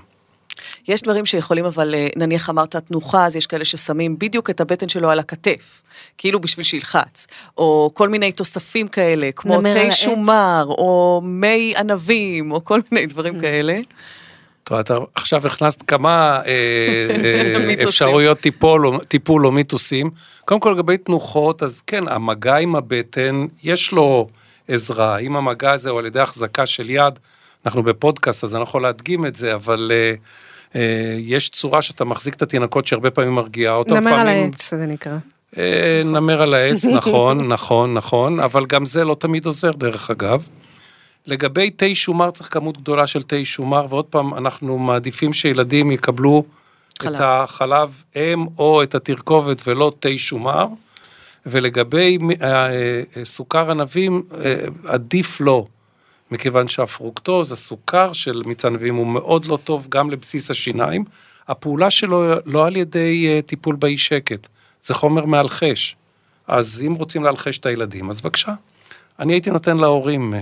יש 0.88 1.02
דברים 1.02 1.26
שיכולים, 1.26 1.64
אבל 1.64 1.95
נניח 2.16 2.50
אמרת 2.50 2.76
תנוחה, 2.76 3.26
אז 3.26 3.37
יש 3.37 3.47
כאלה 3.47 3.64
ששמים 3.64 4.19
בדיוק 4.19 4.50
את 4.50 4.61
הבטן 4.61 4.88
שלו 4.88 5.11
על 5.11 5.19
הכתף, 5.19 5.83
כאילו 6.19 6.40
בשביל 6.40 6.64
שילחץ, 6.64 7.26
או 7.59 7.90
כל 7.95 8.09
מיני 8.09 8.33
תוספים 8.33 8.88
כאלה, 8.88 9.31
כמו 9.37 9.61
תה. 9.61 9.90
שומר, 9.90 10.64
או 10.69 11.21
מי 11.25 11.75
ענבים, 11.76 12.52
או 12.52 12.64
כל 12.64 12.81
מיני 12.93 13.07
דברים 13.07 13.40
כאלה. 13.40 13.78
אתה 14.73 14.99
עכשיו 15.14 15.47
הכנסת 15.47 15.83
כמה 15.87 16.40
אה, 16.47 16.52
אה. 17.25 17.75
אפשרויות 17.85 18.38
טיפול, 19.09 19.47
או- 19.47 19.52
מיתוסים. 19.52 20.11
קודם 20.44 20.61
כל 20.61 20.71
לגבי 20.71 20.99
תנוחות, 20.99 21.62
אז 21.62 21.83
כן, 21.87 22.09
המגע 22.09 22.56
עם 22.56 22.76
הבטן, 22.76 23.47
יש 23.62 23.92
לו 23.92 24.28
עזרה. 24.68 25.18
אם 25.18 25.37
המגע 25.37 25.73
הזה 25.73 25.90
הוא 25.90 25.99
על 25.99 26.06
ידי 26.06 26.21
החזקה 26.21 26.66
של 26.66 26.90
יד, 26.90 27.18
אנחנו 27.66 27.83
בפודקאסט, 27.83 28.44
אז 28.44 28.54
אני 28.54 28.59
לא 28.61 28.64
יכול 28.64 28.83
להדגים 28.83 29.26
את 29.26 29.37
זה, 29.37 29.54
אבל 29.54 29.92
אה, 30.75 31.16
יש 31.18 31.49
צורה 31.49 31.83
שאתה 31.83 32.04
מחזיק 32.04 32.35
את 32.35 32.42
התינוקות 32.42 32.87
שהרבה 32.87 33.11
פעמים 33.11 33.33
מרגיעה 33.33 33.75
אותם. 33.75 33.94
נמר 33.94 34.14
על 34.14 34.28
העץ, 34.28 34.71
זה 34.71 34.87
נקרא. 34.87 35.16
נמר 36.04 36.42
על 36.42 36.54
העץ, 36.54 36.85
נכון, 36.85 37.49
נכון, 37.49 37.94
נכון, 37.94 38.40
אבל 38.40 38.66
גם 38.66 38.87
זה 38.87 39.04
לא 39.04 39.16
תמיד 39.18 39.47
עוזר 39.47 39.71
דרך 39.71 40.11
אגב. 40.11 40.47
לגבי 41.26 41.71
תה 41.71 41.95
שומר 41.95 42.31
צריך 42.31 42.52
כמות 42.52 42.78
גדולה 42.78 43.07
של 43.07 43.23
תה 43.23 43.37
שומר, 43.45 43.87
ועוד 43.88 44.04
פעם, 44.04 44.35
אנחנו 44.35 44.78
מעדיפים 44.78 45.33
שילדים 45.33 45.90
יקבלו 45.90 46.45
חלב. 47.02 47.14
את 47.14 47.21
החלב 47.25 48.02
אם 48.16 48.47
או 48.59 48.83
את 48.83 48.95
התרכובת 48.95 49.62
ולא 49.69 49.93
תה 50.00 50.09
שומר. 50.16 50.66
ולגבי 51.47 52.19
אה, 52.43 52.66
אה, 52.71 53.25
סוכר 53.25 53.71
ענבים, 53.71 54.23
אה, 54.45 54.54
עדיף 54.85 55.40
לא, 55.40 55.66
מכיוון 56.31 56.69
שהפרוקטוז, 56.69 57.52
הסוכר 57.52 58.12
של 58.12 58.43
מיץ 58.47 58.64
ענבים 58.64 58.95
הוא 58.95 59.07
מאוד 59.07 59.45
לא 59.45 59.59
טוב 59.64 59.87
גם 59.88 60.11
לבסיס 60.11 60.50
השיניים. 60.50 61.04
הפעולה 61.49 61.90
שלו 61.90 62.35
לא 62.47 62.66
על 62.66 62.76
ידי 62.76 63.43
טיפול 63.47 63.76
באי 63.76 63.99
שקט, 63.99 64.47
זה 64.83 64.95
חומר 64.95 65.25
מאלחש. 65.25 65.97
אז 66.49 66.83
אם 66.87 66.95
רוצים 66.95 67.25
להלחש 67.25 67.59
את 67.59 67.66
הילדים, 67.66 68.11
אז 68.11 68.21
בבקשה. 68.21 68.54
אני 69.19 69.33
הייתי 69.33 69.50
נותן 69.50 69.76
להורים, 69.76 70.35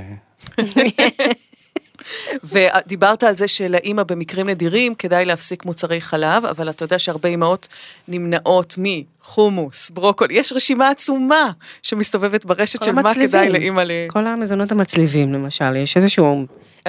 ודיברת 2.44 3.22
על 3.22 3.34
זה 3.34 3.48
שלאימא 3.48 4.02
במקרים 4.02 4.48
נדירים 4.48 4.94
כדאי 4.94 5.24
להפסיק 5.24 5.64
מוצרי 5.64 6.00
חלב, 6.00 6.44
אבל 6.44 6.70
אתה 6.70 6.84
יודע 6.84 6.98
שהרבה 6.98 7.28
אימהות 7.28 7.68
נמנעות 8.08 8.74
מחומוס, 8.78 9.90
ברוקולי, 9.90 10.34
יש 10.34 10.52
רשימה 10.52 10.90
עצומה 10.90 11.50
שמסתובבת 11.82 12.44
ברשת 12.44 12.82
של 12.82 12.92
מה 12.92 13.00
המצליבים. 13.00 13.28
כדאי 13.28 13.48
לאימא 13.48 13.80
ל... 13.80 13.90
כל 14.08 14.26
המזונות 14.26 14.72
המצליבים 14.72 15.32
למשל, 15.32 15.76
יש 15.76 15.96
איזשהו, 15.96 16.34
אני- 16.34 16.46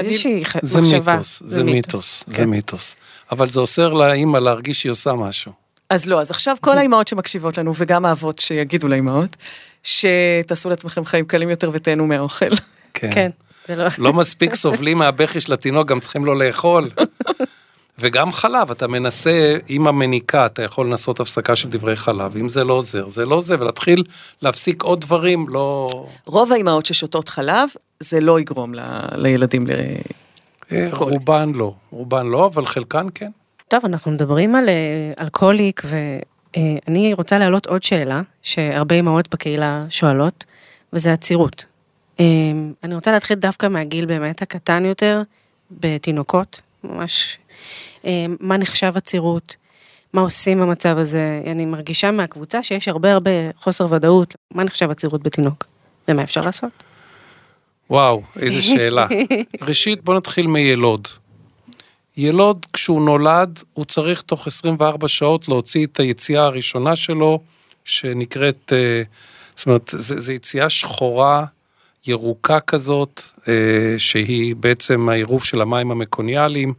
איזושהי 0.07 0.43
זה 0.61 0.81
מחשבה. 0.81 1.13
מיתוס, 1.13 1.43
זה 1.45 1.63
מיתוס, 1.63 2.23
זה 2.27 2.33
כן. 2.35 2.45
מיתוס. 2.45 2.95
אבל 3.31 3.49
זה 3.49 3.59
אוסר 3.59 3.93
לאימא 3.93 4.37
להרגיש 4.37 4.81
שהיא 4.81 4.91
עושה 4.91 5.13
משהו. 5.13 5.51
אז 5.89 6.05
לא, 6.05 6.21
אז 6.21 6.31
עכשיו 6.31 6.57
כל 6.61 6.77
האימהות 6.77 7.07
שמקשיבות 7.07 7.57
לנו, 7.57 7.73
וגם 7.77 8.05
האבות 8.05 8.39
שיגידו 8.39 8.87
לאימהות, 8.87 9.35
שתעשו 9.83 10.69
לעצמכם 10.69 11.05
חיים 11.05 11.25
קלים 11.25 11.49
יותר 11.49 11.69
ותהנו 11.73 12.07
מהאוכל. 12.07 12.45
כן, 12.93 13.09
זה 13.11 13.29
לא... 13.69 13.85
לא 13.97 14.13
מספיק 14.13 14.55
סובלים 14.55 14.97
מהבכי 14.97 15.41
של 15.41 15.53
התינוק, 15.53 15.87
גם 15.87 15.99
צריכים 15.99 16.25
לו 16.25 16.33
לאכול. 16.33 16.89
וגם 17.99 18.31
חלב, 18.31 18.71
אתה 18.71 18.87
מנסה, 18.87 19.57
עם 19.67 19.87
המניקה, 19.87 20.45
אתה 20.45 20.63
יכול 20.63 20.87
לנסות 20.87 21.19
הפסקה 21.19 21.55
של 21.55 21.69
דברי 21.69 21.95
חלב, 21.95 22.37
אם 22.37 22.49
זה 22.49 22.63
לא 22.63 22.73
עוזר, 22.73 23.07
זה 23.07 23.25
לא 23.25 23.35
עוזר, 23.35 23.55
ולהתחיל 23.59 24.03
להפסיק 24.41 24.83
עוד 24.83 25.01
דברים, 25.01 25.49
לא... 25.49 25.87
רוב 26.25 26.53
האימהות 26.53 26.85
ששותות 26.85 27.29
חלב, 27.29 27.69
זה 27.99 28.21
לא 28.21 28.39
יגרום 28.39 28.73
ל... 28.75 28.79
לילדים 29.15 29.67
ל... 29.67 29.71
אה. 30.71 30.89
רובן 30.91 31.51
לא, 31.55 31.73
רובן 31.91 32.27
לא, 32.27 32.45
אבל 32.45 32.65
חלקן 32.65 33.07
כן. 33.15 33.29
טוב, 33.67 33.85
אנחנו 33.85 34.11
מדברים 34.11 34.55
על, 34.55 34.69
אה, 34.69 34.73
על 35.17 35.29
קוליק, 35.29 35.81
ואני 35.85 37.13
רוצה 37.13 37.37
להעלות 37.37 37.65
עוד 37.65 37.83
שאלה, 37.83 38.21
שהרבה 38.41 38.95
אמהות 38.95 39.27
בקהילה 39.33 39.83
שואלות, 39.89 40.45
וזה 40.93 41.13
עצירות. 41.13 41.65
אה, 42.19 42.25
אני 42.83 42.95
רוצה 42.95 43.11
להתחיל 43.11 43.37
דווקא 43.37 43.67
מהגיל 43.67 44.05
באמת 44.05 44.41
הקטן 44.41 44.85
יותר, 44.85 45.21
בתינוקות, 45.71 46.61
ממש, 46.83 47.37
אה, 48.05 48.25
מה 48.39 48.57
נחשב 48.57 48.93
עצירות, 48.95 49.55
מה 50.13 50.21
עושים 50.21 50.59
במצב 50.59 50.97
הזה, 50.97 51.41
אני 51.45 51.65
מרגישה 51.65 52.11
מהקבוצה 52.11 52.63
שיש 52.63 52.87
הרבה 52.87 53.13
הרבה 53.13 53.31
חוסר 53.55 53.87
ודאות, 53.89 54.35
מה 54.51 54.63
נחשב 54.63 54.91
עצירות 54.91 55.23
בתינוק, 55.23 55.65
ומה 56.07 56.23
אפשר 56.23 56.41
לעשות? 56.41 56.71
וואו, 57.89 58.21
איזה 58.39 58.61
שאלה. 58.61 59.07
ראשית, 59.61 60.03
בוא 60.03 60.15
נתחיל 60.15 60.47
מילוד. 60.47 61.07
ילוד, 62.17 62.65
כשהוא 62.73 63.01
נולד, 63.01 63.59
הוא 63.73 63.85
צריך 63.85 64.21
תוך 64.21 64.47
24 64.47 65.07
שעות 65.07 65.47
להוציא 65.47 65.85
את 65.85 65.99
היציאה 65.99 66.45
הראשונה 66.45 66.95
שלו, 66.95 67.39
שנקראת, 67.85 68.73
אה, 68.75 69.03
זאת 69.55 69.67
אומרת, 69.67 69.89
זו 69.97 70.31
יציאה 70.31 70.69
שחורה, 70.69 71.45
ירוקה 72.07 72.59
כזאת, 72.59 73.21
אה, 73.47 73.53
שהיא 73.97 74.55
בעצם 74.55 75.09
העירוב 75.09 75.43
של 75.43 75.61
המים 75.61 75.91
המקוניאליים. 75.91 76.73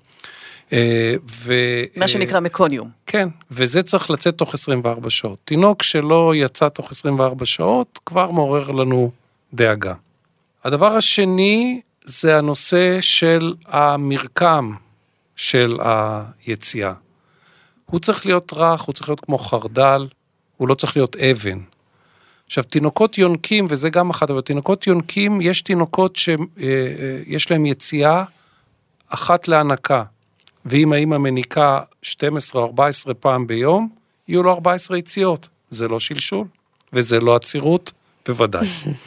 אה, 0.72 1.14
ו... 1.30 1.54
מה 1.96 2.08
שנקרא 2.08 2.40
מקוניום. 2.40 2.90
כן, 3.06 3.28
וזה 3.50 3.82
צריך 3.82 4.10
לצאת 4.10 4.38
תוך 4.38 4.54
24 4.54 5.10
שעות. 5.10 5.38
תינוק 5.44 5.82
שלא 5.82 6.32
יצא 6.36 6.68
תוך 6.68 6.90
24 6.90 7.44
שעות, 7.44 8.00
כבר 8.06 8.30
מעורר 8.30 8.70
לנו 8.70 9.10
דאגה. 9.54 9.94
הדבר 10.64 10.96
השני 10.96 11.80
זה 12.04 12.38
הנושא 12.38 13.00
של 13.00 13.54
המרקם 13.66 14.74
של 15.36 15.78
היציאה. 16.46 16.92
הוא 17.86 18.00
צריך 18.00 18.26
להיות 18.26 18.52
רך, 18.56 18.80
הוא 18.80 18.92
צריך 18.92 19.08
להיות 19.08 19.20
כמו 19.20 19.38
חרדל, 19.38 20.08
הוא 20.56 20.68
לא 20.68 20.74
צריך 20.74 20.96
להיות 20.96 21.16
אבן. 21.16 21.58
עכשיו, 22.46 22.64
תינוקות 22.64 23.18
יונקים, 23.18 23.66
וזה 23.70 23.90
גם 23.90 24.10
אחת, 24.10 24.30
אבל 24.30 24.40
תינוקות 24.40 24.86
יונקים, 24.86 25.40
יש 25.40 25.62
תינוקות 25.62 26.16
שיש 26.16 27.50
להם 27.50 27.66
יציאה 27.66 28.24
אחת 29.08 29.48
להנקה. 29.48 30.04
ואם 30.64 30.92
האמא 30.92 31.18
מניקה 31.18 31.80
12 32.02 32.62
או 32.62 32.66
14 32.66 33.14
פעם 33.14 33.46
ביום, 33.46 33.88
יהיו 34.28 34.42
לו 34.42 34.52
14 34.52 34.98
יציאות. 34.98 35.48
זה 35.70 35.88
לא 35.88 35.98
שלשול, 35.98 36.46
וזה 36.92 37.20
לא 37.20 37.36
עצירות, 37.36 37.92
בוודאי. 38.28 38.66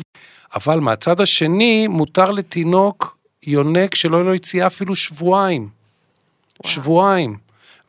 אבל 0.55 0.79
מהצד 0.79 1.21
השני, 1.21 1.87
מותר 1.87 2.31
לתינוק 2.31 3.17
יונק 3.43 3.95
שלא 3.95 4.17
יהיה 4.17 4.25
לו 4.25 4.35
יציאה 4.35 4.67
אפילו 4.67 4.95
שבועיים. 4.95 5.69
שבועיים. 6.65 7.37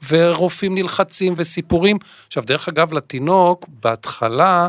ורופאים 0.09 0.75
נלחצים 0.75 1.35
וסיפורים. 1.37 1.99
עכשיו, 2.26 2.43
דרך 2.47 2.69
אגב, 2.69 2.93
לתינוק, 2.93 3.67
בהתחלה, 3.83 4.69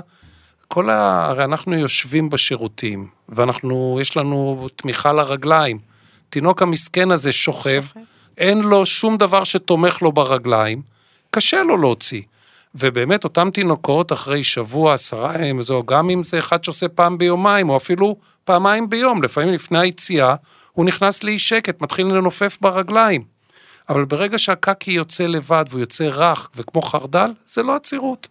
כל 0.73 0.89
ה... 0.89 1.25
הרי 1.29 1.43
אנחנו 1.43 1.73
יושבים 1.73 2.29
בשירותים, 2.29 3.07
ואנחנו, 3.29 3.97
יש 4.01 4.17
לנו 4.17 4.67
תמיכה 4.75 5.13
לרגליים. 5.13 5.79
התינוק 6.29 6.61
המסכן 6.61 7.11
הזה 7.11 7.31
שוכב, 7.31 7.81
שוכב. 7.81 7.99
אין 8.37 8.61
לו 8.61 8.85
שום 8.85 9.17
דבר 9.17 9.43
שתומך 9.43 10.01
לו 10.01 10.11
ברגליים, 10.11 10.81
קשה 11.31 11.63
לו 11.63 11.77
להוציא. 11.77 12.21
ובאמת, 12.75 13.23
אותם 13.23 13.49
תינוקות, 13.53 14.11
אחרי 14.13 14.43
שבוע, 14.43 14.93
עשרה 14.93 15.35
ימים, 15.35 15.61
זהו, 15.61 15.85
גם 15.85 16.09
אם 16.09 16.23
זה 16.23 16.39
אחד 16.39 16.63
שעושה 16.63 16.87
פעם 16.87 17.17
ביומיים, 17.17 17.69
או 17.69 17.77
אפילו 17.77 18.15
פעמיים 18.43 18.89
ביום, 18.89 19.23
לפעמים 19.23 19.53
לפני 19.53 19.79
היציאה, 19.79 20.35
הוא 20.71 20.85
נכנס 20.85 21.23
לאי 21.23 21.39
שקט, 21.39 21.81
מתחיל 21.81 22.07
לנופף 22.07 22.57
ברגליים. 22.61 23.23
אבל 23.89 24.05
ברגע 24.05 24.39
שהקקי 24.39 24.91
יוצא 24.91 25.23
לבד 25.23 25.65
והוא 25.69 25.79
יוצא 25.79 26.03
רך 26.03 26.49
וכמו 26.55 26.81
חרדל, 26.81 27.31
זה 27.45 27.63
לא 27.63 27.75
עצירות. 27.75 28.27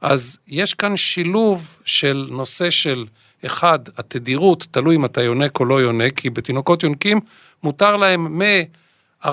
אז 0.00 0.38
יש 0.48 0.74
כאן 0.74 0.96
שילוב 0.96 1.76
של 1.84 2.28
נושא 2.30 2.70
של, 2.70 3.06
אחד, 3.46 3.78
התדירות, 3.96 4.66
תלוי 4.70 4.96
אם 4.96 5.04
אתה 5.04 5.22
יונק 5.22 5.60
או 5.60 5.64
לא 5.64 5.80
יונק, 5.80 6.20
כי 6.20 6.30
בתינוקות 6.30 6.82
יונקים 6.82 7.20
מותר 7.62 7.96
להם 7.96 8.42
מ-14 8.42 9.28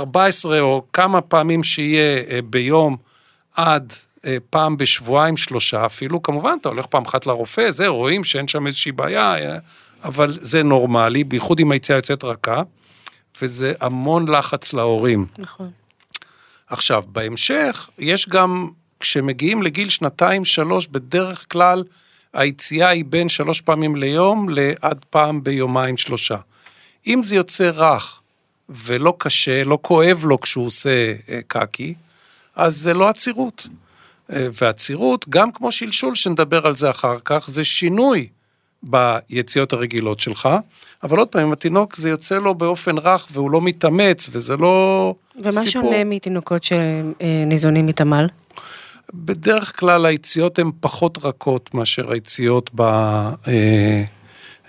או 0.59 0.85
כמה 0.93 1.21
פעמים 1.21 1.63
שיהיה 1.63 2.23
אה, 2.29 2.39
ביום 2.41 2.97
עד 3.55 3.93
אה, 4.25 4.37
פעם 4.49 4.77
בשבועיים, 4.77 5.37
שלושה 5.37 5.85
אפילו. 5.85 6.21
כמובן, 6.21 6.57
אתה 6.61 6.69
הולך 6.69 6.85
פעם 6.85 7.05
אחת 7.05 7.25
לרופא, 7.25 7.71
זה, 7.71 7.87
רואים 7.87 8.23
שאין 8.23 8.47
שם 8.47 8.67
איזושהי 8.67 8.91
בעיה, 8.91 9.35
אה, 9.35 9.57
אבל 10.03 10.37
זה 10.41 10.63
נורמלי, 10.63 11.23
בייחוד 11.23 11.59
אם 11.59 11.71
היציאה 11.71 11.97
יוצאת 11.97 12.23
רכה, 12.23 12.61
וזה 13.41 13.73
המון 13.79 14.27
לחץ 14.27 14.73
להורים. 14.73 15.25
נכון. 15.37 15.71
עכשיו, 16.69 17.03
בהמשך, 17.07 17.89
יש 17.99 18.29
גם, 18.29 18.69
כשמגיעים 18.99 19.63
לגיל 19.63 19.89
שנתיים, 19.89 20.45
שלוש, 20.45 20.87
בדרך 20.87 21.45
כלל 21.51 21.83
היציאה 22.33 22.89
היא 22.89 23.05
בין 23.05 23.29
שלוש 23.29 23.61
פעמים 23.61 23.95
ליום 23.95 24.49
לעד 24.49 25.05
פעם 25.09 25.43
ביומיים, 25.43 25.97
שלושה. 25.97 26.37
אם 27.07 27.23
זה 27.23 27.35
יוצא 27.35 27.69
רך 27.69 28.21
ולא 28.69 29.13
קשה, 29.17 29.63
לא 29.63 29.77
כואב 29.81 30.25
לו 30.25 30.41
כשהוא 30.41 30.65
עושה 30.65 31.13
אה, 31.29 31.39
קקי, 31.47 31.93
אז 32.55 32.75
זה 32.75 32.93
לא 32.93 33.09
עצירות. 33.09 33.67
אה, 34.33 34.47
ועצירות, 34.61 35.29
גם 35.29 35.51
כמו 35.51 35.71
שלשול, 35.71 36.15
שנדבר 36.15 36.67
על 36.67 36.75
זה 36.75 36.89
אחר 36.89 37.17
כך, 37.25 37.45
זה 37.47 37.63
שינוי 37.63 38.27
ביציאות 38.83 39.73
הרגילות 39.73 40.19
שלך, 40.19 40.49
אבל 41.03 41.17
עוד 41.17 41.27
פעם, 41.27 41.45
אם 41.45 41.51
התינוק 41.51 41.95
זה 41.95 42.09
יוצא 42.09 42.35
לו 42.35 42.55
באופן 42.55 42.97
רך 42.97 43.27
והוא 43.31 43.51
לא 43.51 43.61
מתאמץ, 43.61 44.29
וזה 44.31 44.57
לא 44.57 45.15
ומה 45.35 45.51
סיפור. 45.51 45.67
שונה 45.67 46.03
מתינוקות 46.03 46.63
שניזונים 46.63 47.85
מתמ"ל? 47.85 48.27
בדרך 49.13 49.79
כלל 49.79 50.05
היציאות 50.05 50.59
הן 50.59 50.71
פחות 50.79 51.17
רכות 51.25 51.73
מאשר 51.73 52.11
היציאות 52.11 52.69
ב, 52.75 52.81
אה, 52.81 54.03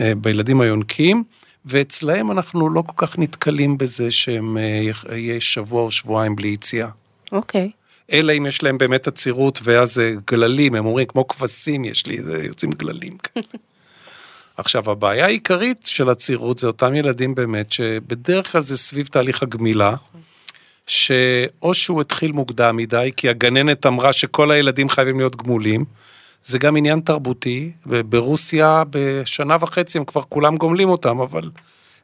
אה, 0.00 0.12
בילדים 0.14 0.60
היונקים, 0.60 1.24
ואצלהם 1.64 2.30
אנחנו 2.30 2.70
לא 2.70 2.82
כל 2.82 3.06
כך 3.06 3.18
נתקלים 3.18 3.78
בזה 3.78 4.10
שהם 4.10 4.58
אה, 4.58 5.16
יהיה 5.16 5.40
שבוע 5.40 5.82
או 5.82 5.90
שבועיים 5.90 6.36
בלי 6.36 6.48
יציאה. 6.48 6.88
אוקיי. 7.32 7.70
אלא 8.12 8.32
אם 8.38 8.46
יש 8.46 8.62
להם 8.62 8.78
באמת 8.78 9.06
עצירות, 9.06 9.60
ואז 9.62 9.94
זה 9.94 10.14
גללים, 10.26 10.74
הם 10.74 10.86
אומרים, 10.86 11.06
כמו 11.06 11.28
כבשים 11.28 11.84
יש 11.84 12.06
לי, 12.06 12.18
יוצאים 12.44 12.70
גללים. 12.70 13.16
עכשיו, 14.56 14.90
הבעיה 14.90 15.24
העיקרית 15.24 15.82
של 15.86 16.08
עצירות 16.08 16.58
זה 16.58 16.66
אותם 16.66 16.94
ילדים 16.94 17.34
באמת, 17.34 17.72
שבדרך 17.72 18.52
כלל 18.52 18.62
זה 18.62 18.76
סביב 18.76 19.06
תהליך 19.06 19.42
הגמילה, 19.42 19.94
שאו 20.88 21.74
שהוא 21.74 22.00
התחיל 22.00 22.32
מוקדם 22.32 22.76
מדי, 22.76 23.10
כי 23.16 23.28
הגננת 23.28 23.86
אמרה 23.86 24.12
שכל 24.12 24.50
הילדים 24.50 24.88
חייבים 24.88 25.18
להיות 25.18 25.36
גמולים, 25.36 25.84
זה 26.42 26.58
גם 26.58 26.76
עניין 26.76 27.00
תרבותי, 27.00 27.72
וברוסיה 27.86 28.82
בשנה 28.90 29.56
וחצי 29.60 29.98
הם 29.98 30.04
כבר 30.04 30.22
כולם 30.28 30.56
גומלים 30.56 30.88
אותם, 30.88 31.20
אבל 31.20 31.50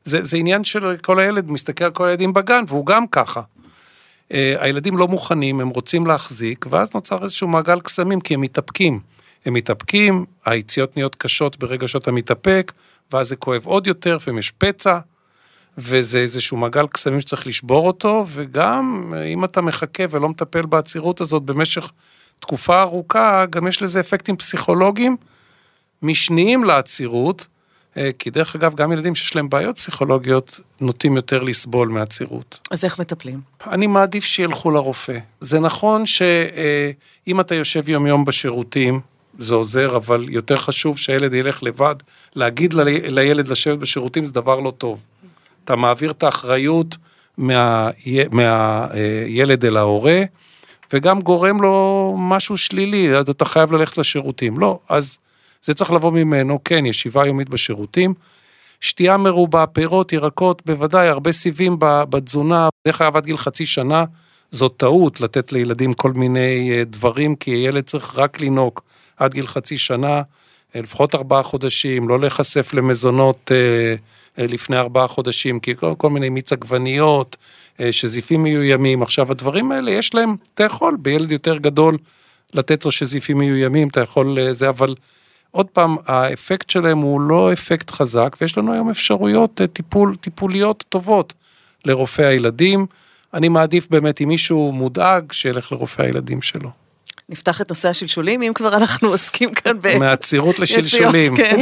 זה, 0.05 0.23
זה 0.23 0.37
עניין 0.37 0.65
של 0.65 0.97
כל 1.03 1.19
הילד 1.19 1.51
מסתכל 1.51 1.85
על 1.85 1.91
כל 1.91 2.05
הילדים 2.05 2.33
בגן, 2.33 2.65
והוא 2.69 2.87
גם 2.87 3.07
ככה. 3.07 3.41
Uh, 3.41 4.35
הילדים 4.59 4.97
לא 4.97 5.09
מוכנים, 5.09 5.61
הם 5.61 5.69
רוצים 5.69 6.07
להחזיק, 6.07 6.67
ואז 6.71 6.95
נוצר 6.95 7.23
איזשהו 7.23 7.49
מעגל 7.49 7.81
קסמים, 7.81 8.21
כי 8.21 8.35
הם 8.35 8.41
מתאפקים. 8.41 9.01
הם 9.47 9.55
מתאפקים, 9.55 10.25
היציאות 10.45 10.97
נהיות 10.97 11.15
קשות 11.15 11.59
ברגע 11.59 11.89
שאתה 11.89 12.13
מתאפק, 12.13 12.73
ואז 13.13 13.29
זה 13.29 13.37
כואב 13.37 13.67
עוד 13.67 13.87
יותר, 13.87 14.17
לפעמים 14.17 14.39
יש 14.39 14.51
פצע, 14.51 14.99
וזה 15.79 16.19
איזשהו 16.19 16.57
מעגל 16.57 16.87
קסמים 16.87 17.21
שצריך 17.21 17.47
לשבור 17.47 17.87
אותו, 17.87 18.25
וגם 18.29 19.13
אה, 19.17 19.25
אם 19.25 19.45
אתה 19.45 19.61
מחכה 19.61 20.03
ולא 20.11 20.29
מטפל 20.29 20.67
בעצירות 20.67 21.21
הזאת 21.21 21.43
במשך 21.43 21.93
תקופה 22.41 22.83
ארוכה, 22.83 23.47
גם 23.51 23.67
יש 23.67 23.83
לזה 23.83 24.01
אפקטים 24.01 24.37
פסיכולוגיים 24.37 25.17
משניים 26.03 26.65
לעצירות, 26.65 27.47
אה, 27.97 28.11
כי 28.19 28.31
דרך 28.31 28.57
אגב, 28.57 28.75
גם 28.75 28.93
ילדים 28.93 29.15
שיש 29.15 29.37
להם 29.37 29.49
בעיות 29.49 29.77
פסיכולוגיות, 29.77 30.61
נוטים 30.81 31.17
יותר 31.17 31.43
לסבול 31.43 31.89
מעצירות. 31.89 32.69
אז 32.71 32.85
איך 32.85 32.99
מטפלים? 32.99 33.41
אני 33.67 33.87
מעדיף 33.87 34.25
שילכו 34.25 34.71
לרופא. 34.71 35.19
זה 35.41 35.61
נכון 35.61 36.07
שאם 36.07 37.41
אתה 37.41 37.55
יושב 37.55 37.89
יום-יום 37.89 38.25
בשירותים, 38.25 39.01
זה 39.39 39.55
עוזר, 39.55 39.97
אבל 39.97 40.27
יותר 40.29 40.57
חשוב 40.57 40.99
שהילד 40.99 41.35
ילך 41.35 41.63
לבד. 41.63 41.95
להגיד 42.35 42.75
לילד 43.09 43.49
לשבת 43.49 43.79
בשירותים 43.79 44.27
זה 44.27 44.33
דבר 44.33 44.61
לא 44.61 44.73
טוב. 44.79 44.99
אתה 45.65 45.77
מעביר 45.77 46.11
את 46.11 46.23
האחריות 46.23 46.97
מהילד 47.39 48.35
מה, 48.35 48.87
מהילד 48.93 49.65
אל 49.65 49.77
ההורה, 49.77 50.23
וגם 50.93 51.21
גורם 51.21 51.63
לו 51.63 52.15
משהו 52.19 52.57
שלילי, 52.57 53.21
אתה 53.21 53.45
חייב 53.45 53.73
ללכת 53.73 53.99
לשירותים. 53.99 54.59
לא, 54.59 54.79
אז 54.89 55.19
זה 55.63 55.75
צריך 55.75 55.91
לבוא 55.91 56.13
ממנו, 56.13 56.59
כן, 56.65 56.87
ישיבה 56.87 57.27
יומית 57.27 57.49
בשירותים. 57.49 58.15
שתייה 58.81 59.17
מרובה, 59.17 59.67
פירות, 59.67 60.13
ירקות, 60.13 60.63
בוודאי, 60.67 61.09
הרבה 61.09 61.33
סיבים 61.33 61.77
בתזונה, 61.81 62.69
דרך 62.87 63.03
אגב 63.03 63.17
עד 63.17 63.25
גיל 63.25 63.37
חצי 63.37 63.67
שנה, 63.67 64.05
זאת 64.51 64.75
טעות 64.77 65.21
לתת 65.21 65.53
לילדים 65.53 65.93
כל 65.93 66.13
מיני 66.13 66.71
אה, 66.73 66.85
דברים, 66.85 67.37
כי 67.37 67.51
ילד 67.51 67.85
צריך 67.85 68.19
רק 68.19 68.41
לנהוג 68.41 68.81
עד 69.17 69.35
גיל 69.35 69.47
חצי 69.47 69.79
שנה, 69.79 70.23
אה, 70.77 70.81
לפחות 70.81 71.15
ארבעה 71.15 71.43
חודשים, 71.43 72.09
לא 72.09 72.21
להיחשף 72.21 72.75
למזונות 72.75 73.53
אה, 73.53 73.57
אה, 73.57 73.95
לפני 74.39 74.77
ארבעה 74.77 75.09
חודשים, 75.09 75.61
כי 75.61 75.77
כל, 75.77 75.95
כל 75.99 76.11
מיני 76.11 76.29
מיץ 76.29 76.53
עגבניות, 76.53 77.37
אה, 77.81 77.93
שזיפים 77.93 78.43
מיוימים. 78.43 79.03
עכשיו, 79.03 79.31
הדברים 79.31 79.73
האלה, 79.73 79.91
יש 79.91 80.15
להם, 80.15 80.37
אתה 80.55 80.65
יכול 80.65 80.97
בילד 81.03 81.33
יותר 81.33 81.57
גדול 81.57 81.99
לתת 82.55 82.85
לו 82.85 82.91
שזיפים 82.91 83.39
מיוימים, 83.39 83.89
אתה 83.89 84.01
יכול 84.01 84.39
אה, 84.39 84.53
זה, 84.53 84.69
אבל 84.69 84.95
עוד 85.51 85.67
פעם, 85.67 85.97
האפקט 86.07 86.71
שלהם 86.71 86.99
הוא 86.99 87.21
לא 87.21 87.53
אפקט 87.53 87.91
חזק, 87.91 88.37
ויש 88.41 88.59
לנו 88.59 88.73
היום 88.73 88.91
אפשרויות 88.91 89.61
אה, 89.61 89.67
טיפול, 89.67 90.17
טיפוליות 90.17 90.85
טובות 90.89 91.33
לרופא 91.85 92.23
הילדים. 92.23 92.87
אני 93.35 93.49
מעדיף 93.49 93.87
באמת, 93.91 94.21
אם 94.21 94.29
מישהו 94.29 94.73
מודאג, 94.73 95.33
שילך 95.33 95.73
לרופא 95.73 96.03
הילדים 96.03 96.43
שלו. 96.43 96.84
נפתח 97.29 97.61
את 97.61 97.69
נושא 97.69 97.89
השלשולים, 97.89 98.43
אם 98.43 98.53
כבר 98.55 98.77
אנחנו 98.77 99.09
עוסקים 99.09 99.55
כאן 99.55 99.77
ב... 99.81 99.99
מעצירות 99.99 100.59
לשלשולים. 100.59 101.37
כן. 101.37 101.61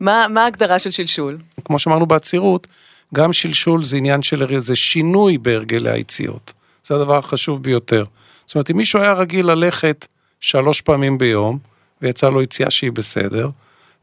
מה 0.00 0.26
מה 0.30 0.44
ההגדרה 0.44 0.78
של 0.78 0.90
שלשול? 0.90 1.38
כמו 1.64 1.78
שאמרנו 1.78 2.06
בעצירות, 2.06 2.66
גם 3.14 3.32
שלשול 3.32 3.82
זה 3.82 3.96
עניין 3.96 4.22
של, 4.22 4.60
זה 4.60 4.76
שינוי 4.76 5.38
בהרגלי 5.38 5.90
היציאות. 5.90 6.52
זה 6.84 6.94
הדבר 6.94 7.18
החשוב 7.18 7.62
ביותר. 7.62 8.04
זאת 8.46 8.54
אומרת, 8.54 8.70
אם 8.70 8.76
מישהו 8.76 9.00
היה 9.00 9.12
רגיל 9.12 9.46
ללכת 9.46 10.06
שלוש 10.40 10.80
פעמים 10.80 11.18
ביום, 11.18 11.58
ויצא 12.02 12.28
לו 12.28 12.42
יציאה 12.42 12.70
שהיא 12.70 12.92
בסדר, 12.92 13.50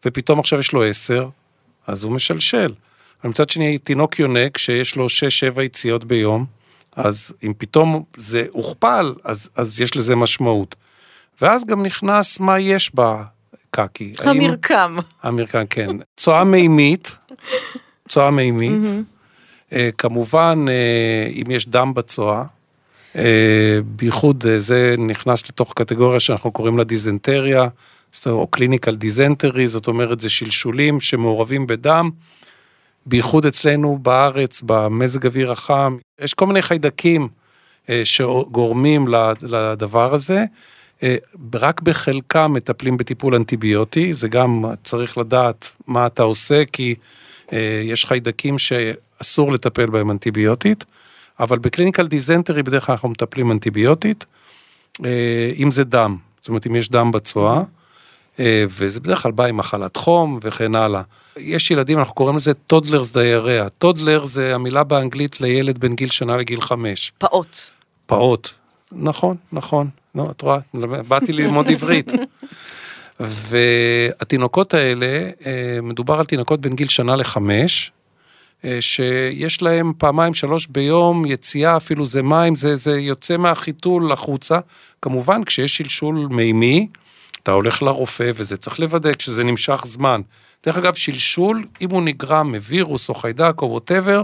ופתאום 0.06 0.40
עכשיו 0.40 0.60
יש 0.60 0.72
לו 0.72 0.84
עשר, 0.84 1.30
אז 1.88 2.04
הוא 2.04 2.12
משלשל. 2.12 2.74
אבל 3.24 3.30
מצד 3.30 3.50
שני, 3.50 3.78
תינוק 3.78 4.20
יונק 4.20 4.58
שיש 4.58 4.96
לו 4.96 5.10
שש-שבע 5.10 5.64
יציאות 5.64 6.04
ביום, 6.04 6.46
אז 6.96 7.34
אם 7.44 7.54
פתאום 7.58 8.04
זה 8.18 8.46
הוכפל, 8.52 9.14
אז, 9.24 9.50
אז 9.56 9.82
יש 9.82 9.98
לזה 9.98 10.16
משמעות. 10.16 10.76
ואז 11.42 11.66
גם 11.66 11.84
נכנס 11.86 12.40
מה 12.40 12.60
יש 12.60 12.92
בקקי. 12.96 14.14
האם- 14.20 14.30
המרקם. 14.42 14.96
המרקם, 15.24 15.64
כן. 15.70 15.90
צואה 16.18 16.44
מימית, 16.44 17.16
צואה 18.10 18.32
מימית. 18.32 18.82
אה, 19.74 19.90
כמובן, 19.98 20.66
אה, 20.70 21.30
אם 21.42 21.52
יש 21.52 21.68
דם 21.70 21.94
בצואה, 21.94 22.44
אה, 23.16 23.24
בייחוד 23.86 24.46
אה, 24.48 24.60
זה 24.60 24.96
נכנס 24.98 25.50
לתוך 25.50 25.74
קטגוריה 25.76 26.20
שאנחנו 26.20 26.52
קוראים 26.52 26.78
לה 26.78 26.84
דיזנטריה, 26.84 27.68
או 28.26 28.48
קליניקל 28.48 28.96
דיזנטרי, 28.96 29.68
זאת 29.68 29.88
אומרת, 29.88 30.20
זה 30.20 30.30
שלשולים 30.30 31.00
שמעורבים 31.00 31.68
בדם. 31.68 32.10
בייחוד 33.06 33.46
אצלנו 33.46 33.98
בארץ, 34.02 34.62
במזג 34.66 35.26
אוויר 35.26 35.52
החם, 35.52 35.98
יש 36.22 36.34
כל 36.34 36.48
מיני 36.48 36.62
חיידקים 36.62 37.28
אה, 37.90 38.02
שגורמים 38.04 39.08
לד- 39.08 39.44
לדבר 39.44 40.14
הזה. 40.14 40.46
אה, 41.04 41.16
רק 41.56 41.82
בחלקם 41.82 42.54
מטפלים 42.54 42.98
בטיפול 42.98 43.36
אנטיביוטי, 43.36 44.14
זה 44.14 44.28
גם 44.28 44.66
צריך 44.84 45.18
לדעת 45.18 45.72
מה 45.88 46.06
אתה 46.06 46.24
עושה, 46.24 46.64
כי 46.72 46.96
אה, 47.54 47.82
יש 47.86 48.06
חיידקים 48.06 48.56
שאסור 48.60 49.52
לטפל 49.52 49.86
בהם 49.86 50.12
אנטיביוטית, 50.12 50.86
אבל 51.40 51.60
בקליניקל 51.60 52.08
דיזנטרי 52.08 52.64
בדרך 52.64 52.86
כלל 52.86 52.94
אנחנו 52.94 53.10
מטפלים 53.10 53.52
אנטיביוטית, 53.52 54.26
אם 55.60 55.72
זה 55.72 55.84
דם, 55.84 56.18
זאת 56.42 56.50
אומרת 56.50 56.68
אם 56.68 56.76
יש 56.76 56.90
דם 56.90 57.12
בצואה. 57.12 57.62
אה, 58.40 58.66
וזה 58.70 59.00
בדרך 59.00 59.22
כלל 59.22 59.32
בא 59.32 59.46
עם 59.46 59.58
מחלת 59.58 59.98
חום 59.98 60.40
וכן 60.42 60.76
הלאה. 60.76 61.02
יש 61.38 61.72
ילדים, 61.72 62.00
אנחנו 62.00 62.14
קוראים 62.14 62.36
לזה 62.36 62.54
toddler's 62.54 63.12
diarrhea. 63.12 63.70
toddler 63.70 64.26
זה 64.26 64.56
המילה 64.56 64.84
באנגלית 64.84 65.42
לילד 65.42 65.78
בין 65.78 65.96
גיל 65.96 66.10
שנה 66.10 66.38
לגיל 66.38 66.62
חמש. 66.62 67.12
פעוט. 67.18 67.58
פעוט. 68.06 68.50
נכון, 68.92 69.38
נכון. 69.52 69.90
נו, 70.16 70.32
את 70.32 70.42
רואה, 70.42 70.58
באתי 71.08 71.34
ללמוד 71.34 71.72
עברית. 71.72 72.12
והתינוקות 73.20 74.74
האלה, 74.74 75.30
אה, 75.46 75.80
מדובר 75.84 76.20
על 76.20 76.26
תינוקות 76.26 76.62
בין 76.62 76.76
גיל 76.76 76.88
שנה 76.88 77.16
לחמש, 77.16 77.92
אה, 78.66 78.78
שיש 78.82 79.62
להם 79.62 79.94
פעמיים 79.98 80.34
שלוש 80.34 80.68
ביום 80.68 81.26
יציאה, 81.26 81.78
אפילו 81.78 82.06
זה 82.06 82.22
מים, 82.22 82.56
זה, 82.56 82.76
זה 82.76 83.00
יוצא 83.00 83.38
מהחיתול 83.38 84.12
החוצה. 84.12 84.60
כמובן, 85.02 85.44
כשיש 85.44 85.78
שלשול 85.78 86.28
מימי, 86.30 86.88
אתה 87.46 87.54
הולך 87.54 87.82
לרופא 87.82 88.32
וזה 88.36 88.58
צריך 88.58 88.80
לוודא 88.80 89.14
כשזה 89.14 89.44
נמשך 89.44 89.82
זמן. 89.86 90.22
דרך 90.66 90.78
אגב, 90.78 90.94
שלשול, 90.94 91.64
אם 91.82 91.90
הוא 91.90 92.02
נגרם 92.02 92.56
מווירוס 92.56 93.10
או 93.10 93.16
חיידק 93.16 93.62
או 93.62 93.72
ווטאבר, 93.72 94.22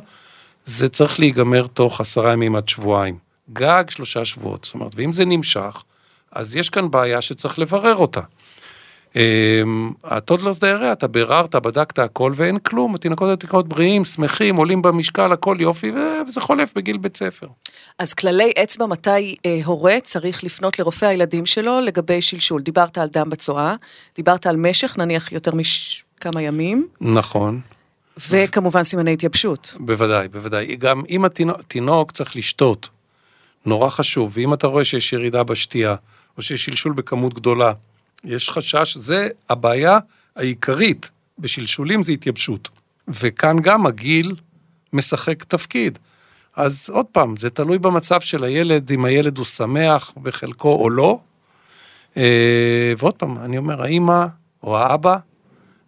זה 0.65 0.89
צריך 0.89 1.19
להיגמר 1.19 1.67
תוך 1.67 2.01
עשרה 2.01 2.33
ימים 2.33 2.55
עד 2.55 2.69
שבועיים. 2.69 3.17
גג 3.53 3.83
שלושה 3.89 4.25
שבועות. 4.25 4.63
זאת 4.63 4.73
אומרת, 4.73 4.91
ואם 4.95 5.13
זה 5.13 5.25
נמשך, 5.25 5.83
אז 6.31 6.55
יש 6.55 6.69
כאן 6.69 6.91
בעיה 6.91 7.21
שצריך 7.21 7.59
לברר 7.59 7.95
אותה. 7.95 8.21
אמ, 9.15 9.91
הטודלרס 10.03 10.59
דייריה, 10.59 10.91
אתה 10.91 11.07
ביררת, 11.07 11.55
בדקת 11.55 11.99
הכל 11.99 12.31
ואין 12.35 12.59
כלום, 12.59 12.95
התינוקות 12.95 13.29
התינוקות 13.29 13.67
בריאים, 13.67 14.05
שמחים, 14.05 14.55
עולים 14.55 14.81
במשקל, 14.81 15.31
הכל 15.31 15.57
יופי, 15.59 15.91
וזה 16.27 16.41
חולף 16.41 16.73
בגיל 16.75 16.97
בית 16.97 17.17
ספר. 17.17 17.47
אז 17.99 18.13
כללי 18.13 18.51
אצבע, 18.63 18.85
מתי 18.85 19.35
אה, 19.45 19.59
הורה 19.65 19.97
צריך 20.03 20.43
לפנות 20.43 20.79
לרופא 20.79 21.05
הילדים 21.05 21.45
שלו 21.45 21.81
לגבי 21.81 22.21
שלשול? 22.21 22.61
דיברת 22.61 22.97
על 22.97 23.07
דם 23.07 23.29
בצואה, 23.29 23.75
דיברת 24.15 24.47
על 24.47 24.55
משך, 24.55 24.97
נניח 24.97 25.31
יותר 25.31 25.51
מכמה 25.55 26.41
ימים. 26.41 26.87
נכון. 27.01 27.59
וכמובן 28.29 28.83
סימני 28.83 29.13
התייבשות. 29.13 29.75
בוודאי, 29.79 30.27
בוודאי. 30.27 30.75
גם 30.75 31.01
אם 31.09 31.25
התינוק 31.25 32.11
צריך 32.11 32.35
לשתות, 32.35 32.89
נורא 33.65 33.89
חשוב, 33.89 34.31
ואם 34.33 34.53
אתה 34.53 34.67
רואה 34.67 34.83
שיש 34.83 35.13
ירידה 35.13 35.43
בשתייה, 35.43 35.95
או 36.37 36.41
שיש 36.41 36.65
שלשול 36.65 36.93
בכמות 36.93 37.33
גדולה, 37.33 37.73
יש 38.23 38.49
חשש, 38.49 38.97
זה 38.97 39.27
הבעיה 39.49 39.99
העיקרית 40.35 41.09
בשלשולים 41.39 42.03
זה 42.03 42.11
התייבשות. 42.11 42.69
וכאן 43.07 43.59
גם 43.59 43.85
הגיל 43.85 44.35
משחק 44.93 45.43
תפקיד. 45.43 45.99
אז 46.55 46.89
עוד 46.93 47.05
פעם, 47.05 47.37
זה 47.37 47.49
תלוי 47.49 47.77
במצב 47.77 48.21
של 48.21 48.43
הילד, 48.43 48.91
אם 48.91 49.05
הילד 49.05 49.37
הוא 49.37 49.45
שמח 49.45 50.13
בחלקו 50.21 50.75
או 50.75 50.89
לא. 50.89 51.19
אה, 52.17 52.93
ועוד 52.97 53.13
פעם, 53.13 53.37
אני 53.37 53.57
אומר, 53.57 53.81
האימא 53.81 54.25
או 54.63 54.77
האבא, 54.77 55.17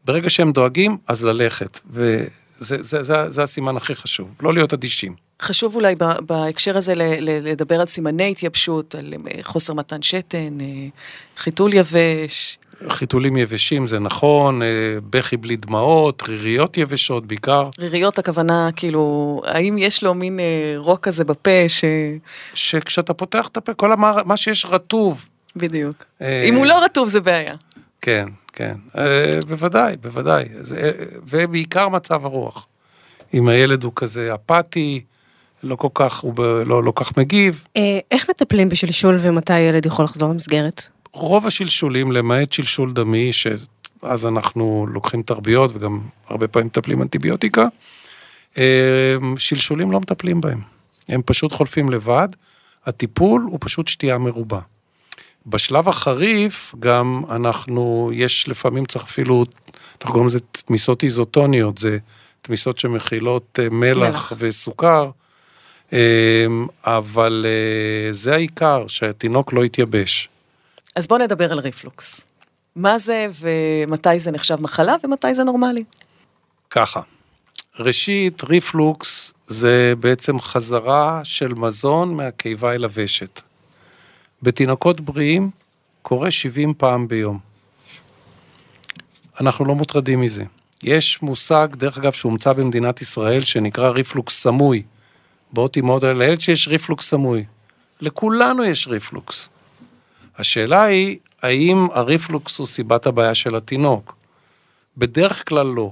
ברגע 0.06 0.30
שהם 0.30 0.52
דואגים, 0.52 0.98
אז 1.08 1.24
ללכת. 1.24 1.80
וזה 1.90 2.28
זה, 2.60 3.04
זה, 3.04 3.30
זה 3.30 3.44
הסימן 3.44 3.78
הכי 3.78 3.96
חשוב, 3.96 4.36
לא 4.42 4.54
להיות 4.54 4.74
אדישים. 4.74 5.23
חשוב 5.42 5.76
אולי 5.76 5.96
בהקשר 6.26 6.78
הזה 6.78 6.94
לדבר 7.22 7.80
על 7.80 7.86
סימני 7.86 8.32
התייבשות, 8.32 8.96
על 8.96 9.14
אה, 9.14 9.44
חוסר 9.44 9.74
מתן 9.74 10.02
שתן, 10.02 10.62
אה, 10.62 10.66
חיתול 11.38 11.74
יבש. 11.74 12.58
חיתולים 12.90 13.38
יבשים 13.38 13.88
זה 13.88 14.00
נכון, 14.00 14.62
אה, 14.62 14.68
בכי 15.10 15.38
בלי 15.38 15.56
דמעות, 15.56 16.24
ריריות 16.28 16.78
יבשות 16.78 17.26
בעיקר. 17.26 17.70
ריריות 17.80 18.20
הכוונה, 18.20 18.70
כאילו, 18.76 19.42
האם 19.46 19.78
יש 19.78 20.04
לו 20.04 20.14
מין 20.14 20.40
רוק 20.78 21.00
כזה 21.00 21.24
בפה 21.24 21.64
ש... 21.68 21.86
שכשאתה 22.54 23.14
פותח 23.14 23.48
את 23.48 23.58
הפה, 23.58 23.74
כל 23.74 23.92
המער... 23.92 24.24
מה 24.26 24.38
שיש 24.38 24.66
רטוב. 24.66 25.30
בדיוק. 25.56 26.06
אם 26.22 26.56
הוא 26.56 26.66
לא 26.66 26.84
רטוב 26.84 27.08
זה 27.08 27.22
בעיה. 27.22 27.56
כן, 28.02 28.28
כן, 28.54 28.74
בוודאי, 29.48 29.98
בוודאי. 29.98 30.46
ובעיקר 31.28 31.90
מצב 31.90 32.26
הרוח. 32.26 32.68
אם 33.34 33.50
הילד 33.50 33.84
הוא 33.84 33.92
כזה 33.96 34.34
אפאתי, 34.36 35.02
לא 35.64 35.76
כל 35.76 35.88
כך, 35.94 36.20
הוא 36.20 36.34
ב, 36.34 36.42
לא, 36.42 36.84
לא 36.84 36.94
כך 36.96 37.18
מגיב. 37.18 37.64
אה, 37.78 38.00
איך 38.12 38.30
מטפלים 38.30 38.70
בשלשול 38.70 39.18
ומתי 39.20 39.60
ילד 39.60 39.86
יכול 39.86 40.06
לחזור 40.06 40.30
למסגרת? 40.30 40.88
רוב 41.14 41.48
השלשולים, 41.48 42.12
למעט 42.12 42.52
שלשול 42.52 42.94
דמי, 42.94 43.34
שאז 43.34 44.26
אנחנו 44.26 44.88
לוקחים 44.90 45.24
תרביות 45.24 45.72
וגם 45.74 46.02
הרבה 46.28 46.48
פעמים 46.48 46.68
מטפלים 46.68 47.02
אנטיביוטיקה, 47.02 47.66
אה, 48.58 49.16
שלשולים 49.38 49.92
לא 49.92 50.00
מטפלים 50.00 50.42
בהם. 50.42 50.62
הם 51.10 51.22
פשוט 51.26 51.52
חולפים 51.52 51.90
לבד, 51.90 52.28
הטיפול 52.86 53.42
הוא 53.50 53.58
פשוט 53.62 53.88
שתייה 53.88 54.18
מרובה. 54.18 54.60
בשלב 55.46 55.90
החריף 55.90 56.76
גם 56.80 57.24
אנחנו, 57.30 58.12
יש 58.14 58.50
לפעמים 58.50 58.86
צריך 58.86 59.06
אפילו, 59.06 59.46
אנחנו 60.02 60.12
קוראים 60.12 60.28
לזה 60.28 60.40
תמיסות 60.40 61.04
איזוטוניות, 61.04 61.78
זה 61.78 61.98
תמיסות 62.42 62.78
שמכילות 62.78 63.60
אה, 63.64 63.70
מלח, 63.70 64.10
מלח. 64.10 64.34
וסוכר, 64.38 65.10
אבל 66.86 67.46
אה, 67.46 68.14
זה 68.14 68.34
העיקר, 68.34 68.88
שהתינוק 68.88 69.54
לא 69.54 69.66
יתייבש. 69.66 70.30
אז 70.96 71.08
בואו 71.08 71.20
נדבר 71.20 71.52
על 71.52 71.60
ריפלוקס. 71.60 72.26
מה 72.76 73.00
זה 73.00 73.28
ומתי 73.40 74.20
זה 74.20 74.32
נחשב 74.32 74.62
מחלה 74.62 74.96
ומתי 75.04 75.34
זה 75.34 75.44
נורמלי? 75.44 75.82
ככה, 76.70 77.02
ראשית, 77.80 78.44
ריפלוקס 78.44 79.34
זה 79.48 79.94
בעצם 80.00 80.40
חזרה 80.40 81.22
של 81.24 81.54
מזון 81.54 82.14
מהקיבה 82.14 82.74
אל 82.74 82.84
הוושת. 82.84 83.42
בתינוקות 84.42 85.02
בריאים 85.02 85.50
קורה 86.02 86.32
70 86.32 86.74
פעם 86.78 87.08
ביום. 87.08 87.40
אנחנו 89.42 89.66
לא 89.66 89.76
מוטרדים 89.76 90.22
מזה. 90.22 90.44
יש 90.84 91.22
מושג, 91.22 91.68
דרך 91.72 91.98
אגב, 91.98 92.12
שהומצא 92.12 92.54
במדינת 92.54 93.02
ישראל, 93.02 93.42
שנקרא 93.42 93.90
ריפלוקס 93.90 94.42
סמוי. 94.42 94.84
באות 95.54 95.76
אימהות 95.76 96.04
האלה, 96.04 96.20
לילד 96.20 96.42
שיש 96.42 96.68
ריפלוקס 96.68 97.10
סמוי. 97.10 97.46
לכולנו 98.02 98.64
יש 98.64 98.88
ריפלוקס. 98.88 99.50
השאלה 100.38 100.84
היא, 100.84 101.18
האם 101.42 101.88
הריפלוקס 101.94 102.60
הוא 102.60 102.68
סיבת 102.68 103.06
הבעיה 103.06 103.36
של 103.36 103.56
התינוק? 103.56 104.16
בדרך 104.98 105.50
כלל 105.50 105.68
לא. 105.68 105.92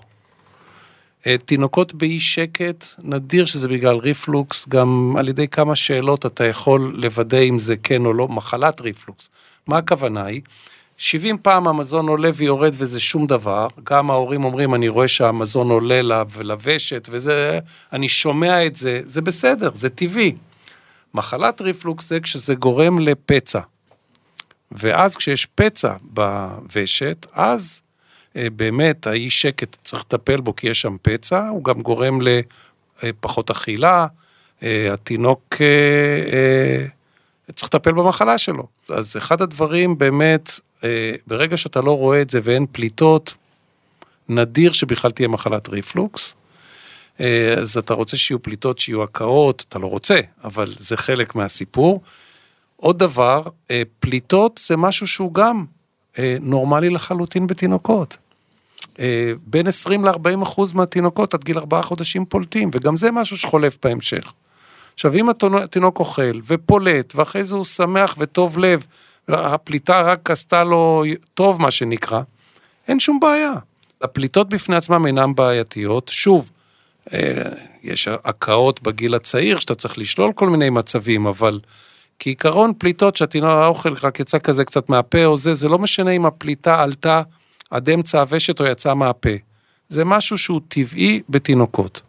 אה, 1.27 1.35
תינוקות 1.45 1.93
באי 1.93 2.19
שקט, 2.19 2.85
נדיר 3.03 3.45
שזה 3.45 3.67
בגלל 3.67 3.95
ריפלוקס, 3.95 4.67
גם 4.67 5.15
על 5.17 5.29
ידי 5.29 5.47
כמה 5.47 5.75
שאלות 5.75 6.25
אתה 6.25 6.45
יכול 6.45 6.93
לוודא 6.95 7.39
אם 7.39 7.59
זה 7.59 7.75
כן 7.83 8.05
או 8.05 8.13
לא 8.13 8.27
מחלת 8.27 8.81
ריפלוקס. 8.81 9.29
מה 9.67 9.77
הכוונה 9.77 10.25
היא? 10.25 10.41
70 11.01 11.37
פעם 11.37 11.67
המזון 11.67 12.07
עולה 12.07 12.29
ויורד 12.33 12.75
וזה 12.77 12.99
שום 12.99 13.27
דבר, 13.27 13.67
גם 13.83 14.11
ההורים 14.11 14.43
אומרים, 14.43 14.75
אני 14.75 14.89
רואה 14.89 15.07
שהמזון 15.07 15.69
עולה 15.69 16.01
לוושת 16.41 17.07
וזה, 17.11 17.59
אני 17.93 18.09
שומע 18.09 18.65
את 18.65 18.75
זה, 18.75 19.01
זה 19.05 19.21
בסדר, 19.21 19.69
זה 19.73 19.89
טבעי. 19.89 20.35
מחלת 21.13 21.61
ריפלוקס 21.61 22.09
זה 22.09 22.19
כשזה 22.19 22.55
גורם 22.55 22.99
לפצע. 22.99 23.59
ואז 24.71 25.15
כשיש 25.15 25.45
פצע 25.45 25.93
בוושת, 26.01 27.25
אז 27.33 27.81
אה, 28.35 28.47
באמת 28.55 29.07
האי 29.07 29.29
שקט 29.29 29.77
צריך 29.83 30.03
לטפל 30.03 30.41
בו 30.41 30.55
כי 30.55 30.69
יש 30.69 30.81
שם 30.81 30.95
פצע, 31.01 31.47
הוא 31.47 31.63
גם 31.63 31.81
גורם 31.81 32.19
לפחות 33.03 33.49
אכילה, 33.49 34.07
אה, 34.63 34.93
התינוק 34.93 35.55
אה, 35.61 35.65
אה, 36.33 36.85
צריך 37.53 37.73
לטפל 37.73 37.91
במחלה 37.91 38.37
שלו. 38.37 38.67
אז 38.89 39.17
אחד 39.17 39.41
הדברים 39.41 39.97
באמת 39.97 40.51
ברגע 41.27 41.57
שאתה 41.57 41.81
לא 41.81 41.97
רואה 41.97 42.21
את 42.21 42.29
זה 42.29 42.39
ואין 42.43 42.65
פליטות, 42.71 43.33
נדיר 44.29 44.71
שבכלל 44.71 45.11
תהיה 45.11 45.27
מחלת 45.27 45.69
ריפלוקס. 45.69 46.35
אה, 47.19 47.53
אז 47.53 47.77
אתה 47.77 47.93
רוצה 47.93 48.17
שיהיו 48.17 48.41
פליטות, 48.41 48.79
שיהיו 48.79 49.03
הקאות, 49.03 49.65
אתה 49.69 49.79
לא 49.79 49.87
רוצה, 49.87 50.19
אבל 50.43 50.73
זה 50.77 50.97
חלק 50.97 51.35
מהסיפור. 51.35 52.01
עוד 52.75 52.99
דבר, 52.99 53.43
אה, 53.71 53.81
פליטות 53.99 54.61
זה 54.67 54.77
משהו 54.77 55.07
שהוא 55.07 55.33
גם 55.33 55.65
נורמלי 56.39 56.89
לחלוטין 56.89 57.47
בתינוקות. 57.47 58.17
בין 59.45 59.67
20 59.67 60.05
ל-40 60.05 60.43
אחוז 60.43 60.73
מהתינוקות 60.73 61.33
עד 61.33 61.43
גיל 61.43 61.57
4 61.57 61.81
חודשים 61.81 62.25
פולטים, 62.25 62.69
וגם 62.73 62.97
זה 62.97 63.11
משהו 63.11 63.37
שחולף 63.37 63.77
בהמשך. 63.83 64.33
עכשיו, 64.93 65.13
אם 65.13 65.29
התינוק 65.63 65.99
אוכל 65.99 66.39
ופולט, 66.47 67.15
ואחרי 67.15 67.43
זה 67.43 67.55
הוא 67.55 67.65
שמח 67.65 68.15
וטוב 68.19 68.57
לב, 68.59 68.85
הפליטה 69.27 70.01
רק 70.01 70.31
עשתה 70.31 70.63
לו 70.63 71.03
טוב, 71.33 71.61
מה 71.61 71.71
שנקרא, 71.71 72.21
אין 72.87 72.99
שום 72.99 73.19
בעיה. 73.19 73.53
הפליטות 74.01 74.49
בפני 74.49 74.75
עצמן 74.75 75.05
אינן 75.05 75.35
בעייתיות. 75.35 76.07
שוב, 76.07 76.49
אה, 77.13 77.43
יש 77.83 78.07
הקאות 78.07 78.81
בגיל 78.81 79.15
הצעיר, 79.15 79.59
שאתה 79.59 79.75
צריך 79.75 79.97
לשלול 79.97 80.33
כל 80.33 80.49
מיני 80.49 80.69
מצבים, 80.69 81.25
אבל 81.27 81.59
כעיקרון 82.19 82.73
פליטות 82.77 83.15
שהתינוק 83.15 83.49
האוכל 83.49 83.93
רק 84.03 84.19
יצא 84.19 84.39
כזה 84.39 84.65
קצת 84.65 84.89
מהפה 84.89 85.25
או 85.25 85.37
זה, 85.37 85.53
זה 85.53 85.69
לא 85.69 85.79
משנה 85.79 86.11
אם 86.11 86.25
הפליטה 86.25 86.83
עלתה 86.83 87.21
עד 87.69 87.89
אמצע 87.89 88.19
הוושת 88.19 88.59
או 88.59 88.65
יצאה 88.65 88.93
מהפה. 88.93 89.29
זה 89.89 90.05
משהו 90.05 90.37
שהוא 90.37 90.61
טבעי 90.67 91.21
בתינוקות. 91.29 92.01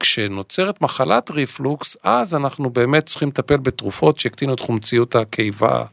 כשנוצרת 0.00 0.80
מחלת 0.80 1.30
ריפלוקס, 1.30 1.96
אז 2.02 2.34
אנחנו 2.34 2.70
באמת 2.70 3.06
צריכים 3.06 3.28
לטפל 3.28 3.56
בתרופות 3.56 4.18
שיקטינו 4.18 4.54
את 4.54 4.60
חומציות 4.60 5.16
הקיבה 5.16 5.84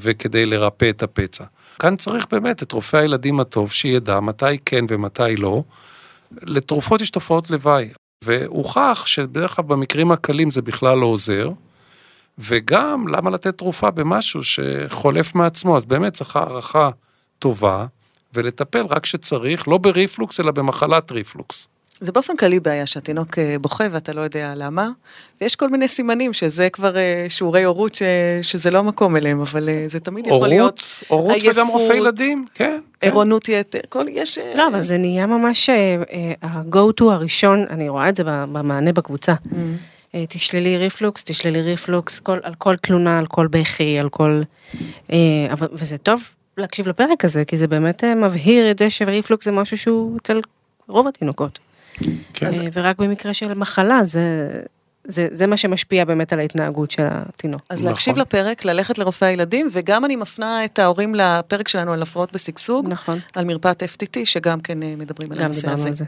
וכדי 0.00 0.46
לרפא 0.46 0.90
את 0.90 1.02
הפצע. 1.02 1.44
כאן 1.78 1.96
צריך 1.96 2.26
באמת 2.30 2.62
את 2.62 2.72
רופא 2.72 2.96
הילדים 2.96 3.40
הטוב 3.40 3.72
שידע 3.72 4.20
מתי 4.20 4.58
כן 4.64 4.84
ומתי 4.88 5.36
לא. 5.36 5.62
לתרופות 6.42 7.00
יש 7.00 7.10
תופעות 7.10 7.50
לוואי, 7.50 7.88
והוכח 8.24 9.02
שבדרך 9.06 9.56
כלל 9.56 9.64
במקרים 9.64 10.12
הקלים 10.12 10.50
זה 10.50 10.62
בכלל 10.62 10.98
לא 10.98 11.06
עוזר. 11.06 11.50
וגם, 12.38 13.08
למה 13.08 13.30
לתת 13.30 13.58
תרופה 13.58 13.90
במשהו 13.90 14.40
שחולף 14.42 15.34
מעצמו? 15.34 15.76
אז 15.76 15.84
באמת 15.84 16.12
צריך 16.12 16.36
הערכה 16.36 16.90
טובה, 17.38 17.86
ולטפל 18.34 18.86
רק 18.86 19.02
כשצריך, 19.02 19.68
לא 19.68 19.78
בריפלוקס, 19.78 20.40
אלא 20.40 20.50
במחלת 20.50 21.12
ריפלוקס. 21.12 21.68
זה 22.04 22.12
באופן 22.12 22.36
כללי 22.36 22.60
בעיה 22.60 22.86
שהתינוק 22.86 23.38
אה, 23.38 23.56
בוכה 23.60 23.84
ואתה 23.90 24.12
לא 24.12 24.20
יודע 24.20 24.52
למה, 24.56 24.88
ויש 25.40 25.56
כל 25.56 25.68
מיני 25.68 25.88
סימנים 25.88 26.32
שזה 26.32 26.68
כבר 26.70 26.96
אה, 26.96 27.26
שיעורי 27.28 27.64
הורות 27.64 27.94
ש... 27.94 28.02
שזה 28.42 28.70
לא 28.70 28.78
המקום 28.78 29.16
אליהם, 29.16 29.40
אבל 29.40 29.68
אה, 29.68 29.84
זה 29.86 30.00
תמיד 30.00 30.26
יכול 30.26 30.48
להיות 30.48 30.80
הורות 31.08 31.32
עייפות, 31.32 31.56
וגם 31.56 31.66
רופא 31.66 31.92
ילדים, 31.92 32.44
כן. 32.54 32.64
כן. 33.00 33.06
עירנות 33.06 33.48
יתר, 33.48 33.78
כל, 33.88 34.04
יש... 34.12 34.38
לא, 34.54 34.68
אבל 34.68 34.80
זה 34.80 34.98
נהיה 34.98 35.26
ממש 35.26 35.70
ה-go 36.42 37.00
to 37.00 37.04
הראשון, 37.04 37.64
אני 37.70 37.88
רואה 37.88 38.08
את 38.08 38.16
זה 38.16 38.22
במענה 38.26 38.92
בקבוצה. 38.92 39.34
Mm. 39.44 39.56
תשללי 40.28 40.78
ריפלוקס, 40.78 41.24
תשללי 41.24 41.62
ריפלוקס, 41.62 42.20
כל, 42.20 42.38
על 42.42 42.54
כל 42.58 42.76
תלונה, 42.76 43.18
על 43.18 43.26
כל 43.26 43.46
בכי, 43.46 43.98
על 43.98 44.08
כל... 44.08 44.42
אבל, 45.52 45.68
וזה 45.72 45.98
טוב 45.98 46.22
להקשיב 46.58 46.88
לפרק 46.88 47.24
הזה, 47.24 47.44
כי 47.44 47.56
זה 47.56 47.66
באמת 47.66 48.04
מבהיר 48.04 48.70
את 48.70 48.78
זה 48.78 48.90
שריפלוקס 48.90 49.44
זה 49.44 49.52
משהו 49.52 49.78
שהוא 49.78 50.16
אצל 50.16 50.40
רוב 50.88 51.08
התינוקות. 51.08 51.58
כן. 52.34 52.46
אה, 52.46 52.68
ורק 52.72 52.98
במקרה 52.98 53.34
של 53.34 53.54
מחלה, 53.54 54.00
זה, 54.04 54.50
זה, 55.04 55.28
זה 55.30 55.46
מה 55.46 55.56
שמשפיע 55.56 56.04
באמת 56.04 56.32
על 56.32 56.40
ההתנהגות 56.40 56.90
של 56.90 57.02
התינוק. 57.08 57.62
אז 57.68 57.78
נכון. 57.78 57.90
להקשיב 57.90 58.16
לפרק, 58.16 58.64
ללכת 58.64 58.98
לרופא 58.98 59.24
הילדים, 59.24 59.68
וגם 59.72 60.04
אני 60.04 60.16
מפנה 60.16 60.64
את 60.64 60.78
ההורים 60.78 61.14
לפרק 61.14 61.68
שלנו 61.68 61.92
על 61.92 62.02
הפרעות 62.02 62.32
בשגשוג, 62.32 62.88
נכון. 62.88 63.18
על 63.34 63.44
מרפאת 63.44 63.82
FTT, 63.82 64.18
שגם 64.24 64.60
כן 64.60 64.82
אה, 64.82 64.94
מדברים 64.98 65.32
על 65.32 65.42
הנושא 65.42 65.70
הזה. 65.70 65.88
על 65.88 65.94
זה. 65.94 66.04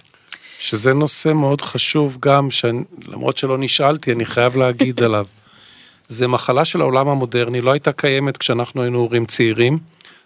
שזה 0.58 0.94
נושא 0.94 1.32
מאוד 1.32 1.60
חשוב 1.60 2.16
גם, 2.20 2.50
שלמרות 2.50 3.36
שלא 3.36 3.58
נשאלתי, 3.58 4.12
אני 4.12 4.24
חייב 4.24 4.56
להגיד 4.56 5.02
עליו. 5.04 5.26
זה 6.08 6.26
מחלה 6.26 6.64
של 6.64 6.80
העולם 6.80 7.08
המודרני, 7.08 7.60
לא 7.60 7.72
הייתה 7.72 7.92
קיימת 7.92 8.36
כשאנחנו 8.36 8.82
היינו 8.82 8.98
הורים 8.98 9.26
צעירים. 9.26 9.78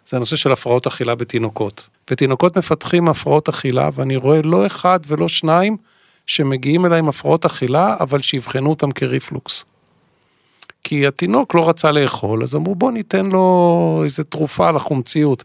זה 0.07 0.16
הנושא 0.16 0.37
של 0.37 0.53
הפרעות 0.53 0.87
אכילה 0.87 1.14
בתינוקות. 1.14 1.88
ותינוקות 2.11 2.59
מפתחים 2.59 3.09
הפרעות 3.09 3.49
אכילה, 3.49 3.88
ואני 3.92 4.16
רואה 4.16 4.42
לא 4.42 4.66
אחד 4.66 5.01
ולא 5.07 5.29
שניים 5.29 5.77
שמגיעים 6.27 6.87
אליי 6.87 6.99
עם 6.99 7.09
הפרעות 7.09 7.44
אכילה, 7.44 7.96
אבל 8.01 8.18
שיבחנו 8.18 8.70
אותם 8.70 8.90
כריפלוקס. 8.90 9.64
כי 10.85 11.07
התינוק 11.07 11.55
לא 11.55 11.68
רצה 11.68 11.92
לאכול, 11.92 12.42
אז 12.42 12.55
אמרו 12.55 12.75
בוא 12.75 12.92
ניתן 12.92 13.27
לו 13.27 14.01
איזה 14.05 14.25
תרופה 14.25 14.70
לחומציות. 14.70 15.44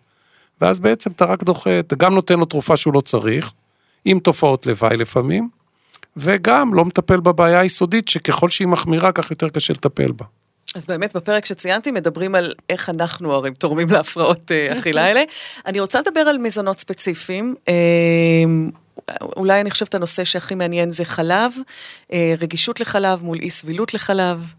ואז 0.62 0.80
בעצם 0.80 1.12
אתה 1.12 1.25
רק 1.25 1.43
דוחה, 1.43 1.80
אתה 1.80 1.95
גם 1.95 2.13
נותן 2.13 2.39
לו 2.39 2.45
תרופה 2.45 2.78
שהוא 2.78 2.93
לא 2.93 3.01
צריך, 3.01 3.51
עם 4.06 4.19
תופעות 4.19 4.65
לוואי 4.65 4.97
לפעמים, 4.97 5.49
וגם 6.17 6.73
לא 6.73 6.86
מטפל 6.86 7.19
בבעיה 7.19 7.60
היסודית 7.60 8.08
שככל 8.08 8.49
שהיא 8.49 8.67
מחמירה 8.67 9.12
כך 9.12 9.32
יותר 9.32 9.49
קשה 9.49 9.73
לטפל 9.73 10.12
בה. 10.12 10.25
אז 10.75 10.85
באמת 10.85 11.15
בפרק 11.15 11.45
שציינתי 11.45 11.91
מדברים 11.91 12.35
על 12.35 12.53
איך 12.69 12.89
אנחנו 12.89 13.31
ההורים 13.31 13.53
תורמים 13.53 13.89
להפרעות 13.89 14.51
אה, 14.51 14.79
אכילה 14.79 15.05
האלה. 15.05 15.23
אני 15.65 15.79
רוצה 15.79 15.99
לדבר 15.99 16.19
על 16.19 16.38
מזונות 16.38 16.79
ספציפיים. 16.79 17.55
אה, 17.67 17.73
אולי 19.21 19.61
אני 19.61 19.71
חושבת 19.71 19.95
הנושא 19.95 20.25
שהכי 20.25 20.55
מעניין 20.55 20.91
זה 20.91 21.05
חלב, 21.05 21.53
אה, 22.13 22.35
רגישות 22.39 22.79
לחלב 22.79 23.23
מול 23.23 23.38
אי 23.41 23.49
סבילות 23.49 23.93
לחלב. 23.93 24.53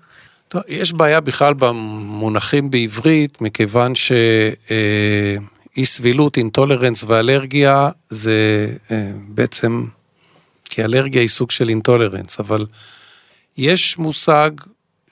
טוב, 0.49 0.63
יש 0.69 0.93
בעיה 0.93 1.21
בכלל 1.21 1.55
במונחים 1.55 2.71
בעברית, 2.71 3.41
מכיוון 3.41 3.95
שאי 3.95 5.85
סבילות, 5.85 6.37
אינטולרנס 6.37 7.05
ואלרגיה 7.05 7.89
זה 8.09 8.69
אה, 8.91 9.11
בעצם, 9.29 9.85
כי 10.65 10.85
אלרגיה 10.85 11.21
היא 11.21 11.29
סוג 11.29 11.51
של 11.51 11.69
אינטולרנס, 11.69 12.41
אבל 12.41 12.67
יש 13.57 13.99
מושג 13.99 14.51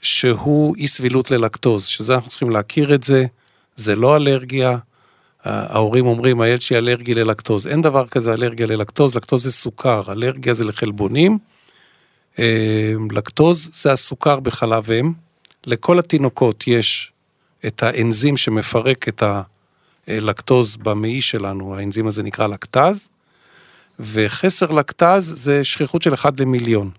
שהוא 0.05 0.77
אי 0.77 0.87
סבילות 0.87 1.31
ללקטוז, 1.31 1.87
שזה 1.87 2.15
אנחנו 2.15 2.31
צריכים 2.31 2.51
להכיר 2.51 2.95
את 2.95 3.03
זה, 3.03 3.25
זה 3.77 3.97
לא 3.97 4.17
אלרגיה. 4.17 4.79
ההורים 5.45 6.07
אומרים, 6.07 6.41
הילד 6.41 6.61
שלי 6.61 6.79
אלרגי 6.79 7.15
ללקטוז. 7.15 7.67
אין 7.67 7.83
דבר 7.83 8.07
כזה 8.07 8.33
אלרגיה 8.33 8.67
ללקטוז, 8.67 9.15
לקטוז 9.17 9.43
זה 9.43 9.53
סוכר, 9.53 10.03
אלרגיה 10.13 10.55
זה 10.55 10.65
לחלבונים. 10.65 11.39
אה, 12.39 12.93
לקטוז 13.11 13.71
זה 13.73 13.93
הסוכר 13.93 14.41
בחלב 14.41 14.91
אם. 14.91 15.13
לכל 15.67 15.99
התינוקות 15.99 16.65
יש 16.67 17.13
את 17.67 17.83
האנזים 17.83 18.37
שמפרק 18.37 19.09
את 19.09 19.23
הלקטוז 20.09 20.77
במעי 20.77 21.21
שלנו, 21.21 21.77
האנזים 21.77 22.07
הזה 22.07 22.23
נקרא 22.23 22.47
לקטז, 22.47 23.09
וחסר 24.01 24.71
לקטז 24.71 25.35
זה 25.37 25.65
שכיחות 25.65 26.03
של 26.03 26.15
1 26.15 26.41
למיליון. 26.41 26.91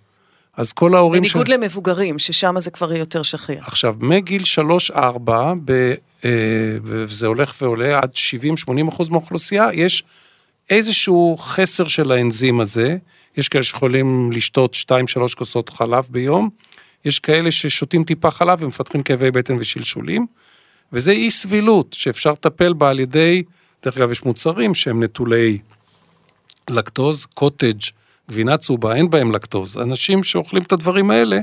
אז 0.57 0.73
כל 0.73 0.95
ההורים... 0.95 1.23
בניגוד 1.23 1.47
למבוגרים, 1.47 2.19
ששם 2.19 2.59
זה 2.59 2.71
כבר 2.71 2.93
יותר 2.93 3.23
שכיח. 3.23 3.67
עכשיו, 3.67 3.95
מגיל 3.99 4.43
3-4, 4.91 4.97
ב- 5.65 5.93
אה, 6.25 6.31
וזה 6.83 7.27
הולך 7.27 7.55
ועולה 7.61 7.99
עד 7.99 8.11
70-80 8.69 8.89
אחוז 8.89 9.09
מהאוכלוסייה, 9.09 9.67
יש 9.73 10.03
איזשהו 10.69 11.37
חסר 11.39 11.87
של 11.87 12.11
האנזים 12.11 12.59
הזה. 12.59 12.97
יש 13.37 13.49
כאלה 13.49 13.63
שיכולים 13.63 14.31
לשתות 14.31 14.75
2-3 14.75 15.35
כוסות 15.35 15.69
חלב 15.69 16.07
ביום, 16.09 16.49
יש 17.05 17.19
כאלה 17.19 17.51
ששותים 17.51 18.03
טיפה 18.03 18.31
חלב 18.31 18.63
ומפתחים 18.63 19.03
כאבי 19.03 19.31
בטן 19.31 19.57
ושלשולים, 19.59 20.25
וזה 20.93 21.11
אי 21.11 21.29
סבילות 21.29 21.93
שאפשר 21.93 22.31
לטפל 22.31 22.73
בה 22.73 22.89
על 22.89 22.99
ידי, 22.99 23.43
דרך 23.83 23.97
אגב, 23.97 24.11
יש 24.11 24.23
מוצרים 24.23 24.75
שהם 24.75 25.03
נטולי 25.03 25.57
לקטוז, 26.69 27.25
קוטג', 27.25 27.79
גבינה 28.29 28.57
צהובה, 28.57 28.95
אין 28.95 29.09
בהם 29.09 29.31
לקטוז. 29.31 29.77
אנשים 29.77 30.23
שאוכלים 30.23 30.63
את 30.63 30.71
הדברים 30.71 31.11
האלה, 31.11 31.39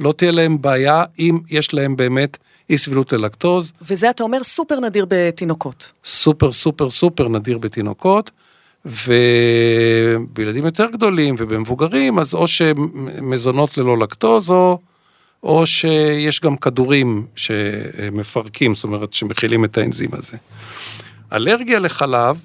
לא 0.00 0.12
תהיה 0.12 0.30
להם 0.30 0.62
בעיה 0.62 1.04
אם 1.18 1.38
יש 1.48 1.74
להם 1.74 1.96
באמת 1.96 2.38
אי 2.70 2.76
סבילות 2.76 3.12
ללקטוז. 3.12 3.72
וזה 3.82 4.10
אתה 4.10 4.22
אומר 4.22 4.44
סופר 4.44 4.80
נדיר 4.80 5.06
בתינוקות. 5.08 5.92
סופר 6.04 6.52
סופר 6.52 6.90
סופר 6.90 7.28
נדיר 7.28 7.58
בתינוקות, 7.58 8.30
ובילדים 8.84 10.64
יותר 10.64 10.86
גדולים 10.92 11.34
ובמבוגרים, 11.38 12.18
אז 12.18 12.34
או 12.34 12.46
שמזונות 12.46 13.78
ללא 13.78 13.98
לקטוז, 13.98 14.50
או, 14.50 14.78
או 15.42 15.66
שיש 15.66 16.40
גם 16.40 16.56
כדורים 16.56 17.26
שמפרקים, 17.36 18.74
זאת 18.74 18.84
אומרת 18.84 19.12
שמכילים 19.12 19.64
את 19.64 19.78
האנזים 19.78 20.10
הזה. 20.12 20.36
אלרגיה 21.32 21.78
לחלב, 21.78 22.40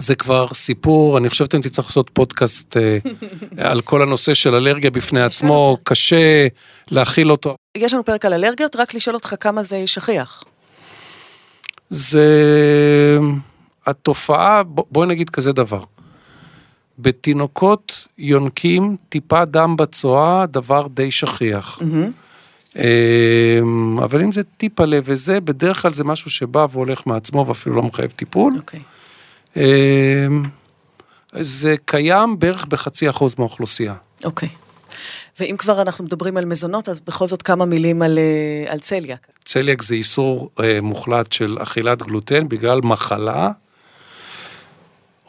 זה 0.00 0.14
כבר 0.14 0.46
סיפור, 0.54 1.18
אני 1.18 1.28
חושבת 1.28 1.50
שאני 1.50 1.62
צריך 1.62 1.88
לעשות 1.88 2.10
פודקאסט 2.12 2.76
אה, 2.76 2.98
על 3.70 3.80
כל 3.80 4.02
הנושא 4.02 4.34
של 4.34 4.54
אלרגיה 4.54 4.90
בפני 4.90 5.22
עצמו, 5.22 5.76
קשה 5.84 6.46
להכיל 6.90 7.30
אותו. 7.30 7.56
יש 7.76 7.94
לנו 7.94 8.04
פרק 8.04 8.24
על 8.24 8.32
אלרגיות, 8.34 8.76
רק 8.76 8.94
לשאול 8.94 9.14
אותך 9.16 9.34
כמה 9.40 9.62
זה 9.62 9.86
שכיח. 9.86 10.44
זה 11.90 13.18
התופעה, 13.86 14.62
בוא- 14.62 14.84
בואי 14.90 15.06
נגיד 15.08 15.30
כזה 15.30 15.52
דבר. 15.52 15.80
בתינוקות 16.98 18.06
יונקים 18.18 18.96
טיפה 19.08 19.44
דם 19.44 19.76
בצואה, 19.76 20.46
דבר 20.46 20.86
די 20.94 21.10
שכיח. 21.10 21.78
אמ, 22.76 22.82
אבל 23.98 24.20
אם 24.22 24.32
זה 24.32 24.42
טיפה 24.56 24.84
לב 24.84 25.02
וזה, 25.06 25.40
בדרך 25.40 25.82
כלל 25.82 25.92
זה 25.92 26.04
משהו 26.04 26.30
שבא 26.30 26.66
והולך 26.72 27.06
מעצמו 27.06 27.46
ואפילו 27.46 27.76
לא 27.76 27.82
מחייב 27.82 28.10
טיפול. 28.10 28.52
אוקיי. 28.56 28.80
אמ, 29.58 30.42
זה 31.32 31.74
קיים 31.84 32.38
בערך 32.38 32.66
בחצי 32.66 33.10
אחוז 33.10 33.34
מהאוכלוסייה. 33.38 33.94
אוקיי. 34.24 34.48
ואם 35.40 35.56
כבר 35.58 35.82
אנחנו 35.82 36.04
מדברים 36.04 36.36
על 36.36 36.44
מזונות, 36.44 36.88
אז 36.88 37.00
בכל 37.00 37.28
זאת 37.28 37.42
כמה 37.42 37.64
מילים 37.64 38.02
על, 38.02 38.18
אה, 38.18 38.72
על 38.72 38.78
צליאק. 38.78 39.26
צליאק 39.44 39.82
זה 39.82 39.94
איסור 39.94 40.50
אה, 40.60 40.78
מוחלט 40.82 41.32
של 41.32 41.56
אכילת 41.62 42.02
גלוטן 42.02 42.48
בגלל 42.48 42.80
מחלה, 42.82 43.50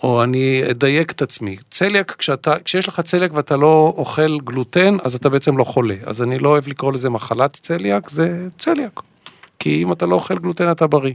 או 0.03 0.23
אני 0.23 0.63
אדייק 0.71 1.11
את 1.11 1.21
עצמי. 1.21 1.57
צליאק, 1.69 2.11
כשאתה, 2.11 2.55
כשיש 2.65 2.87
לך 2.87 2.99
צליאק 2.99 3.31
ואתה 3.33 3.57
לא 3.57 3.93
אוכל 3.97 4.39
גלוטן, 4.39 4.97
אז 5.03 5.15
אתה 5.15 5.29
בעצם 5.29 5.57
לא 5.57 5.63
חולה. 5.63 5.95
אז 6.05 6.21
אני 6.21 6.39
לא 6.39 6.49
אוהב 6.49 6.67
לקרוא 6.67 6.93
לזה 6.93 7.09
מחלת 7.09 7.53
צליאק, 7.53 8.09
זה 8.09 8.47
צליאק. 8.57 8.99
כי 9.59 9.83
אם 9.83 9.91
אתה 9.91 10.05
לא 10.05 10.15
אוכל 10.15 10.39
גלוטן 10.39 10.71
אתה 10.71 10.87
בריא. 10.87 11.13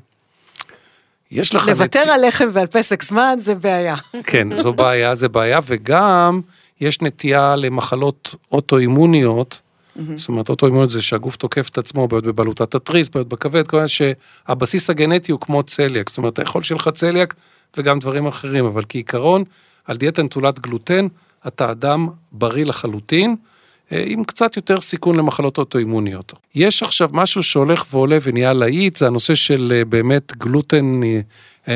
יש 1.31 1.55
לך... 1.55 1.69
לוותר 1.69 2.01
נטי- 2.01 2.11
על 2.11 2.27
לחם 2.29 2.49
ועל 2.53 2.67
פסק 2.67 3.03
זמן 3.03 3.35
זה 3.39 3.55
בעיה. 3.55 3.97
כן, 4.25 4.55
זו 4.55 4.73
בעיה, 4.73 5.15
זה 5.15 5.29
בעיה, 5.29 5.61
וגם 5.67 6.41
יש 6.81 7.03
נטייה 7.03 7.57
למחלות 7.57 8.35
אוטואימוניות, 8.53 9.61
זאת 10.17 10.29
אומרת, 10.29 10.49
אוטואימוניות 10.49 10.91
זה 10.91 11.03
שהגוף 11.03 11.37
תוקף 11.37 11.69
את 11.69 11.79
עצמו, 11.79 12.09
בעיות 12.09 12.25
בבלוטת 12.25 12.75
התריס, 12.75 13.09
בעיות 13.09 13.29
בכבד, 13.29 13.67
כל 13.67 13.77
מיני 13.77 13.89
שהבסיס 13.89 14.91
הגנטי 14.91 15.33
הוא 15.33 15.41
כמו 15.41 15.63
צליאק, 15.63 16.09
זאת 16.09 16.19
אומרת, 16.19 16.33
אתה 16.33 16.43
יכול 16.43 16.63
שיהיה 16.63 16.79
לך 16.79 16.89
צליאק 16.89 17.35
וגם 17.77 17.99
דברים 17.99 18.27
אחרים, 18.27 18.65
אבל 18.65 18.83
כעיקרון, 18.89 19.45
על 19.85 19.97
דיאטה 19.97 20.23
נטולת 20.23 20.59
גלוטן, 20.59 21.07
אתה 21.47 21.71
אדם 21.71 22.09
בריא 22.33 22.65
לחלוטין, 22.65 23.37
עם 23.91 24.25
קצת 24.25 24.57
יותר 24.57 24.81
סיכון 24.81 25.17
למחלות 25.17 25.59
אוטואימוניות. 25.59 26.33
יש 26.55 26.83
עכשיו 26.83 27.09
משהו 27.13 27.43
שהולך 27.43 27.87
ועולה 27.91 28.19
ונהיה 28.23 28.53
להיט, 28.53 28.97
זה 28.97 29.07
הנושא 29.07 29.35
של 29.35 29.73
אה, 29.77 29.85
באמת 29.85 30.37
גלוטן, 30.37 31.01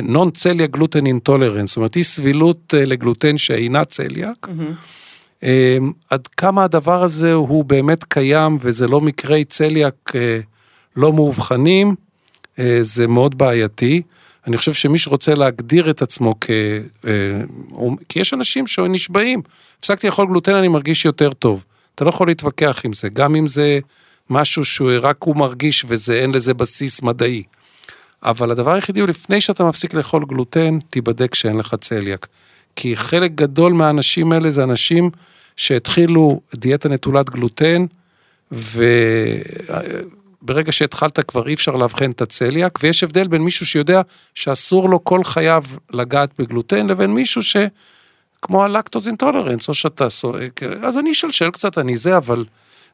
נון 0.03 0.31
צליה 0.31 0.67
גלוטן 0.67 1.07
אינטולרנס, 1.07 1.71
זאת 1.71 1.77
אומרת 1.77 1.97
אי 1.97 2.03
סבילות 2.03 2.75
לגלוטן 2.77 3.39
שאינה 3.39 3.85
צליאק. 3.85 4.49
Mm-hmm. 4.49 5.45
עד 6.11 6.27
כמה 6.27 6.65
הדבר 6.65 7.03
הזה 7.03 7.33
הוא 7.33 7.65
באמת 7.65 8.05
קיים 8.05 8.59
וזה 8.61 8.89
לא 8.89 9.01
מקרי 9.01 9.45
צליאק 9.45 10.13
לא 10.97 11.13
מאובחנים, 11.13 11.95
זה 12.81 13.07
מאוד 13.07 13.39
בעייתי. 13.39 14.03
אני 14.47 14.57
חושב 14.57 14.73
שמי 14.73 14.99
שרוצה 14.99 15.35
להגדיר 15.35 15.91
את 15.91 16.03
עצמו 16.03 16.35
כ... 16.41 16.51
כי 18.09 18.21
יש 18.21 18.35
אנשים 18.35 18.67
שנשבעים, 18.67 19.43
הפסקתי 19.79 20.07
לאכול 20.07 20.27
גלוטן, 20.27 20.55
אני 20.55 20.69
מרגיש 20.69 21.05
יותר 21.05 21.33
טוב. 21.33 21.65
אתה 21.99 22.05
לא 22.05 22.11
יכול 22.11 22.29
להתווכח 22.29 22.81
עם 22.85 22.93
זה, 22.93 23.09
גם 23.09 23.37
אם 23.37 23.47
זה 23.47 23.79
משהו 24.31 24.65
שרק 24.65 25.23
הוא 25.23 25.37
מרגיש 25.37 25.85
ואין 25.89 26.35
לזה 26.35 26.55
בסיס 26.55 27.03
מדעי. 27.03 27.43
אבל 28.23 28.51
הדבר 28.51 28.73
היחידי 28.73 29.01
הוא 29.01 29.09
לפני 29.09 29.41
שאתה 29.41 29.65
מפסיק 29.65 29.95
לאכול 29.95 30.25
גלוטן, 30.25 30.79
תיבדק 30.91 31.35
שאין 31.35 31.59
לך 31.59 31.75
צליאק. 31.81 32.27
כי 32.77 32.97
חלק 32.97 33.31
גדול 33.35 33.73
מהאנשים 33.73 34.33
האלה 34.33 34.51
זה 34.51 34.65
אנשים 34.65 35.11
שהתחילו 35.57 36.41
דיאטה 36.55 36.89
נטולת 36.89 37.31
גלוטן, 37.31 37.87
וברגע 38.53 40.73
שהתחלת 40.73 41.19
כבר 41.19 41.49
אי 41.49 41.55
אפשר 41.55 41.77
לאבחן 41.77 42.11
את 42.11 42.23
הצליאק, 42.23 42.79
ויש 42.83 43.03
הבדל 43.03 43.29
בין 43.29 43.43
מישהו 43.43 43.67
שיודע 43.67 44.01
שאסור 44.35 44.89
לו 44.89 45.05
כל 45.05 45.25
חייו 45.25 45.65
לגעת 45.93 46.31
בגלוטן, 46.39 46.87
לבין 46.87 47.11
מישהו 47.11 47.43
ש... 47.43 47.57
כמו 48.43 48.65
הלקטוז 48.65 49.07
אינטולרנס, 49.07 49.69
או 49.69 49.75
שאתה, 49.75 50.07
אז 50.83 50.99
אני 50.99 51.13
אשלשל 51.13 51.51
קצת, 51.51 51.79
אני 51.79 51.97
זה, 51.97 52.17
אבל 52.17 52.45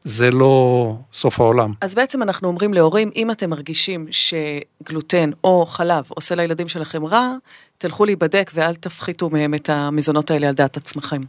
זה 0.04 0.30
לא 0.30 0.96
סוף 1.12 1.40
העולם. 1.40 1.72
אז 1.80 1.94
בעצם 1.94 2.22
אנחנו 2.22 2.48
אומרים 2.48 2.74
להורים, 2.74 3.10
אם 3.16 3.30
אתם 3.30 3.50
מרגישים 3.50 4.06
שגלוטן 4.10 5.30
או 5.44 5.66
חלב 5.66 6.04
עושה 6.08 6.34
לילדים 6.34 6.68
שלכם 6.68 7.04
רע, 7.04 7.32
תלכו 7.78 8.04
להיבדק 8.04 8.50
ואל 8.54 8.74
תפחיתו 8.74 9.30
מהם 9.30 9.54
את 9.54 9.70
המזונות 9.70 10.30
האלה 10.30 10.48
על 10.48 10.54
דעת 10.54 10.76
עצמכם. 10.76 11.20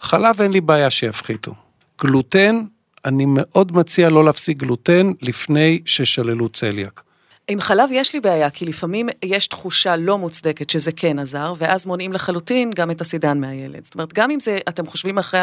חלב 0.00 0.42
אין 0.42 0.52
לי 0.52 0.60
בעיה 0.60 0.90
שיפחיתו. 0.90 1.54
גלוטן, 2.00 2.64
אני 3.04 3.24
מאוד 3.28 3.72
מציע 3.72 4.10
לא 4.10 4.24
להפסיק 4.24 4.56
גלוטן 4.56 5.12
לפני 5.22 5.80
ששללו 5.86 6.48
צליאק. 6.48 7.03
עם 7.48 7.60
חלב 7.60 7.88
יש 7.92 8.12
לי 8.14 8.20
בעיה, 8.20 8.50
כי 8.50 8.64
לפעמים 8.64 9.08
יש 9.24 9.46
תחושה 9.46 9.96
לא 9.96 10.18
מוצדקת 10.18 10.70
שזה 10.70 10.92
כן 10.92 11.18
עזר, 11.18 11.54
ואז 11.58 11.86
מונעים 11.86 12.12
לחלוטין 12.12 12.70
גם 12.76 12.90
את 12.90 13.00
הסידן 13.00 13.40
מהילד. 13.40 13.84
זאת 13.84 13.94
אומרת, 13.94 14.12
גם 14.12 14.30
אם 14.30 14.40
זה, 14.40 14.58
אתם 14.68 14.86
חושבים 14.86 15.18
אחרי 15.18 15.40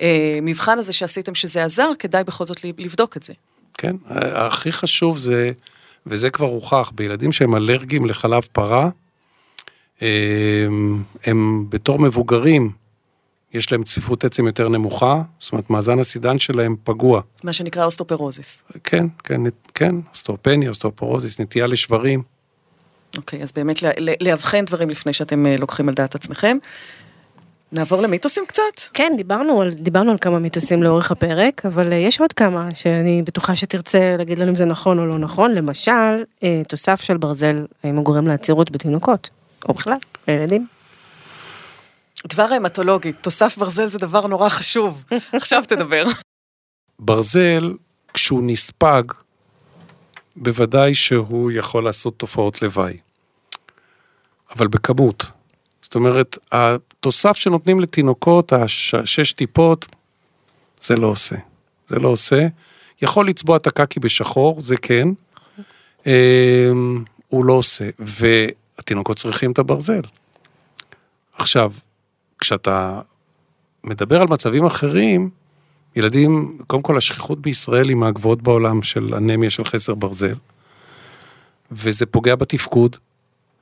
המבחן 0.00 0.78
הזה 0.78 0.92
שעשיתם 0.92 1.34
שזה 1.34 1.64
עזר, 1.64 1.90
כדאי 1.98 2.24
בכל 2.24 2.46
זאת 2.46 2.64
לבדוק 2.64 3.16
את 3.16 3.22
זה. 3.22 3.32
כן, 3.78 3.96
הכי 4.34 4.72
חשוב 4.72 5.18
זה, 5.18 5.52
וזה 6.06 6.30
כבר 6.30 6.46
הוכח, 6.46 6.92
בילדים 6.94 7.32
שהם 7.32 7.54
אלרגיים 7.54 8.06
לחלב 8.06 8.42
פרה, 8.52 8.88
הם, 10.00 11.02
הם 11.24 11.66
בתור 11.68 11.98
מבוגרים, 11.98 12.70
יש 13.54 13.72
להם 13.72 13.82
צפיפות 13.82 14.24
עצם 14.24 14.46
יותר 14.46 14.68
נמוכה, 14.68 15.22
זאת 15.38 15.52
אומרת, 15.52 15.70
מאזן 15.70 15.98
הסידן 15.98 16.38
שלהם 16.38 16.76
פגוע. 16.84 17.20
מה 17.44 17.52
שנקרא 17.52 17.84
אוסטאופורוזיס. 17.84 18.64
כן, 18.84 19.06
כן, 19.24 19.40
כן, 19.74 19.94
אוסטאופניה, 20.10 20.68
אוסטאופורוזיס, 20.68 21.40
נטייה 21.40 21.66
לשברים. 21.66 22.22
אוקיי, 23.16 23.42
אז 23.42 23.52
באמת 23.52 23.82
לאבחן 24.20 24.64
דברים 24.64 24.90
לפני 24.90 25.12
שאתם 25.12 25.46
אה, 25.46 25.56
לוקחים 25.56 25.88
על 25.88 25.94
דעת 25.94 26.14
עצמכם. 26.14 26.58
נעבור 27.72 28.02
למיתוסים 28.02 28.44
קצת? 28.46 28.62
כן, 28.94 29.12
דיברנו 29.16 29.62
על, 29.62 29.70
דיברנו 29.70 30.10
על 30.10 30.18
כמה 30.20 30.38
מיתוסים 30.38 30.82
לאורך 30.82 31.10
הפרק, 31.10 31.66
אבל 31.66 31.92
אה, 31.92 31.98
יש 31.98 32.20
עוד 32.20 32.32
כמה 32.32 32.68
שאני 32.74 33.22
בטוחה 33.26 33.56
שתרצה 33.56 34.16
להגיד 34.18 34.38
לנו 34.38 34.50
אם 34.50 34.54
זה 34.54 34.64
נכון 34.64 34.98
או 34.98 35.06
לא 35.06 35.18
נכון. 35.18 35.54
למשל, 35.54 36.24
אה, 36.42 36.62
תוסף 36.68 37.00
של 37.00 37.16
ברזל, 37.16 37.66
האם 37.84 37.96
הוא 37.96 38.04
גורם 38.04 38.26
לעצירות 38.26 38.70
בתינוקות, 38.70 39.30
או 39.68 39.74
בכלל, 39.74 39.96
לילדים. 40.28 40.66
דבר 42.26 42.42
ההמטולוגי, 42.42 43.12
תוסף 43.12 43.58
ברזל 43.58 43.88
זה 43.88 43.98
דבר 43.98 44.26
נורא 44.26 44.48
חשוב. 44.48 45.04
עכשיו 45.32 45.62
תדבר. 45.68 46.04
ברזל, 46.98 47.74
כשהוא 48.14 48.42
נספג, 48.46 49.02
בוודאי 50.36 50.94
שהוא 50.94 51.50
יכול 51.50 51.84
לעשות 51.84 52.18
תופעות 52.18 52.62
לוואי. 52.62 52.98
אבל 54.56 54.66
בכמות. 54.66 55.24
זאת 55.82 55.94
אומרת, 55.94 56.38
התוסף 56.52 57.36
שנותנים 57.36 57.80
לתינוקות, 57.80 58.52
השש 58.52 59.32
טיפות, 59.32 59.86
זה 60.82 60.96
לא 60.96 61.06
עושה. 61.06 61.36
זה 61.88 61.98
לא 61.98 62.08
עושה. 62.08 62.46
יכול 63.02 63.28
לצבוע 63.28 63.56
את 63.56 63.66
הקקי 63.66 64.00
בשחור, 64.00 64.60
זה 64.60 64.76
כן. 64.76 65.08
אמ, 66.06 67.04
הוא 67.28 67.44
לא 67.44 67.52
עושה, 67.52 67.88
והתינוקות 67.98 69.16
צריכים 69.16 69.52
את 69.52 69.58
הברזל. 69.58 70.00
עכשיו, 71.36 71.72
כשאתה 72.42 73.00
מדבר 73.84 74.20
על 74.20 74.28
מצבים 74.30 74.66
אחרים, 74.66 75.30
ילדים, 75.96 76.58
קודם 76.66 76.82
כל 76.82 76.96
השכיחות 76.96 77.40
בישראל 77.40 77.88
היא 77.88 77.96
מהגבוהות 77.96 78.42
בעולם 78.42 78.82
של 78.82 79.14
אנמיה 79.14 79.50
של 79.50 79.64
חסר 79.64 79.94
ברזל, 79.94 80.34
וזה 81.72 82.06
פוגע 82.06 82.34
בתפקוד, 82.34 82.96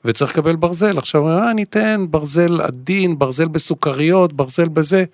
וצריך 0.05 0.33
לקבל 0.33 0.57
ברזל. 0.57 0.99
עכשיו, 0.99 1.29
אה, 1.29 1.53
ניתן 1.53 2.07
ברזל 2.11 2.61
עדין, 2.61 3.19
ברזל 3.19 3.49
בסוכריות, 3.49 4.33
ברזל 4.33 4.69
בזה. 4.69 5.05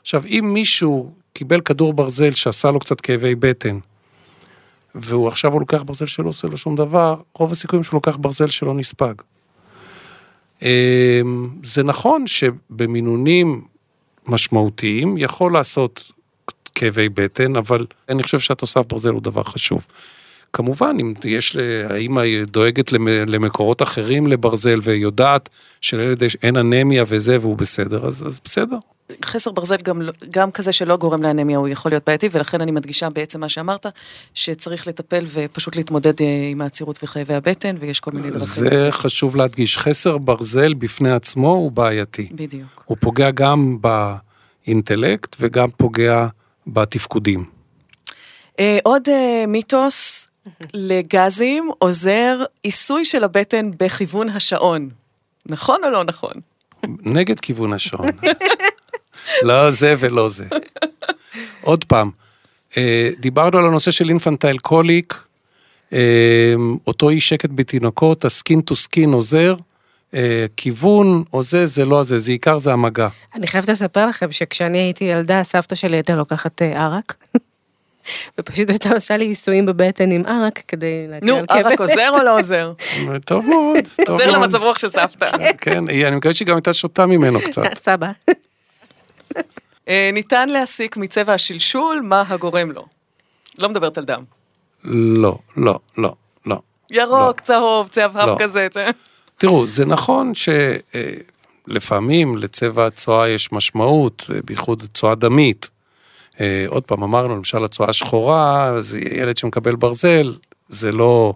עכשיו, 0.00 0.22
אם 0.26 0.50
מישהו 0.54 1.10
קיבל 1.32 1.60
כדור 1.60 1.92
ברזל 1.92 2.34
שעשה 2.34 2.70
לו 2.70 2.80
קצת 2.80 3.00
כאבי 3.00 3.34
בטן, 3.34 3.78
והוא 4.94 5.28
עכשיו 5.28 5.52
הוא 5.52 5.60
לוקח 5.60 5.82
ברזל 5.82 6.06
שלא 6.06 6.28
עושה 6.28 6.48
לו 6.48 6.56
שום 6.56 6.76
דבר, 6.76 7.14
רוב 7.34 7.52
הסיכויים 7.52 7.82
שהוא 7.82 7.96
לוקח 7.96 8.16
ברזל 8.16 8.46
שלא 8.48 8.74
נספג. 8.74 9.14
אמ, 10.62 11.48
זה 11.62 11.82
נכון 11.82 12.26
שבמינונים 12.26 13.62
משמעותיים 14.26 15.18
יכול 15.18 15.52
לעשות 15.52 16.12
כאבי 16.74 17.08
בטן, 17.08 17.56
אבל 17.56 17.86
אני 18.08 18.22
חושב 18.22 18.38
שהתוסף 18.38 18.86
ברזל 18.88 19.10
הוא 19.10 19.22
דבר 19.22 19.42
חשוב. 19.42 19.86
כמובן, 20.52 20.96
אם 21.00 21.14
יש, 21.24 21.56
האמא 21.88 22.22
דואגת 22.46 22.92
למקורות 23.26 23.82
אחרים 23.82 24.26
לברזל 24.26 24.78
ויודעת 24.82 25.48
שלילד 25.80 26.22
אין 26.42 26.56
אנמיה 26.56 27.04
וזה 27.06 27.40
והוא 27.40 27.56
בסדר, 27.56 28.06
אז, 28.06 28.26
אז 28.26 28.40
בסדר. 28.44 28.78
חסר 29.24 29.50
ברזל 29.50 29.76
גם, 29.76 30.02
גם 30.30 30.50
כזה 30.50 30.72
שלא 30.72 30.96
גורם 30.96 31.22
לאנמיה 31.22 31.58
הוא 31.58 31.68
יכול 31.68 31.92
להיות 31.92 32.02
בעייתי, 32.06 32.28
ולכן 32.32 32.60
אני 32.60 32.70
מדגישה 32.70 33.10
בעצם 33.10 33.40
מה 33.40 33.48
שאמרת, 33.48 33.86
שצריך 34.34 34.86
לטפל 34.86 35.24
ופשוט 35.26 35.76
להתמודד 35.76 36.22
אה, 36.22 36.48
עם 36.50 36.60
העצירות 36.60 36.98
וכאבי 37.02 37.34
הבטן, 37.34 37.76
ויש 37.80 38.00
כל 38.00 38.10
מיני 38.10 38.30
דברים. 38.30 38.44
זה 38.44 38.88
חשוב 38.90 39.36
להדגיש, 39.36 39.78
חסר 39.78 40.18
ברזל 40.18 40.74
בפני 40.74 41.12
עצמו 41.12 41.48
הוא 41.48 41.72
בעייתי. 41.72 42.28
בדיוק. 42.32 42.82
הוא 42.84 42.96
פוגע 43.00 43.30
גם 43.30 43.78
באינטלקט 44.66 45.36
וגם 45.40 45.70
פוגע 45.70 46.26
בתפקודים. 46.66 47.44
אה, 48.60 48.78
עוד 48.82 49.02
אה, 49.08 49.44
מיתוס 49.48 50.28
לגזים 50.74 51.70
עוזר 51.78 52.44
עיסוי 52.62 53.04
של 53.04 53.24
הבטן 53.24 53.70
בכיוון 53.78 54.28
השעון. 54.28 54.88
נכון 55.46 55.84
או 55.84 55.90
לא 55.90 56.04
נכון? 56.04 56.32
נגד 56.86 57.40
כיוון 57.40 57.72
השעון. 57.72 58.08
לא 59.42 59.70
זה 59.70 59.94
ולא 59.98 60.28
זה. 60.28 60.44
עוד 61.60 61.84
פעם, 61.84 62.10
אה, 62.76 63.10
דיברנו 63.18 63.58
על 63.58 63.66
הנושא 63.66 63.90
של 63.90 64.08
אינפנטייל 64.08 64.58
קוליק, 64.58 65.14
אה, 65.92 66.54
אותו 66.86 67.10
אי 67.10 67.20
שקט 67.20 67.50
בתינוקות, 67.54 68.24
ה 68.24 68.31
skin 68.31 68.60
to 68.60 68.74
skin 68.74 69.12
עוזר, 69.12 69.54
אה, 70.14 70.46
כיוון 70.56 71.24
או 71.32 71.42
זה, 71.42 71.66
זה 71.66 71.84
לא 71.84 72.02
זה, 72.02 72.18
זה 72.18 72.32
עיקר 72.32 72.58
זה 72.58 72.72
המגע. 72.72 73.08
אני 73.34 73.46
חייבת 73.46 73.68
לספר 73.68 74.06
לכם 74.06 74.32
שכשאני 74.32 74.78
הייתי 74.78 75.04
ילדה, 75.04 75.42
סבתא 75.42 75.74
שלי 75.74 75.96
הייתה 75.96 76.16
לוקחת 76.16 76.62
ערק. 76.62 77.14
ופשוט 78.38 78.70
הייתה 78.70 78.94
עושה 78.94 79.16
לי 79.16 79.24
עיסויים 79.24 79.66
בבטן 79.66 80.10
עם 80.10 80.26
ערק 80.26 80.62
כדי 80.68 81.06
כאבי. 81.10 81.26
נו, 81.32 81.36
ערק 81.48 81.80
עוזר 81.80 82.10
או 82.10 82.22
לא 82.24 82.38
עוזר? 82.40 82.72
טוב 83.26 83.48
מאוד, 83.48 83.76
טוב 84.06 84.08
מאוד. 84.08 84.08
עוזר 84.08 84.30
למצב 84.30 84.62
רוח 84.62 84.78
של 84.78 84.90
סבתא. 84.90 85.26
כן, 85.60 85.88
אני 85.88 86.16
מקווה 86.16 86.34
שהיא 86.34 86.48
גם 86.48 86.56
הייתה 86.56 86.72
שותה 86.72 87.06
ממנו 87.06 87.40
קצת. 87.46 87.62
סבא. 87.78 88.10
אה, 89.88 90.10
ניתן 90.12 90.48
להסיק 90.48 90.96
מצבע 90.96 91.34
השלשול 91.34 92.00
מה 92.04 92.24
הגורם 92.28 92.70
לו. 92.70 92.86
לא 93.58 93.68
מדברת 93.68 93.98
על 93.98 94.04
דם. 94.04 94.22
לא, 94.84 95.38
לא, 95.56 95.78
לא, 95.98 96.14
לא. 96.46 96.58
ירוק, 96.90 97.40
לא. 97.40 97.44
צהוב, 97.44 97.88
צהבהב 97.88 98.28
לא. 98.28 98.36
כזה. 98.38 98.68
תראו, 99.36 99.66
זה 99.66 99.84
נכון 99.84 100.32
שלפעמים 101.66 102.36
לצבע 102.36 102.86
הצואה 102.86 103.28
יש 103.28 103.52
משמעות, 103.52 104.30
בייחוד 104.44 104.82
צואה 104.94 105.14
דמית. 105.14 105.70
אה, 106.40 106.64
עוד 106.68 106.84
פעם, 106.84 107.02
אמרנו, 107.02 107.36
למשל 107.36 107.64
הצואה 107.64 107.90
השחורה, 107.90 108.72
זה 108.80 108.98
ילד 108.98 109.36
שמקבל 109.36 109.76
ברזל, 109.76 110.34
זה 110.68 110.92
לא... 110.92 111.34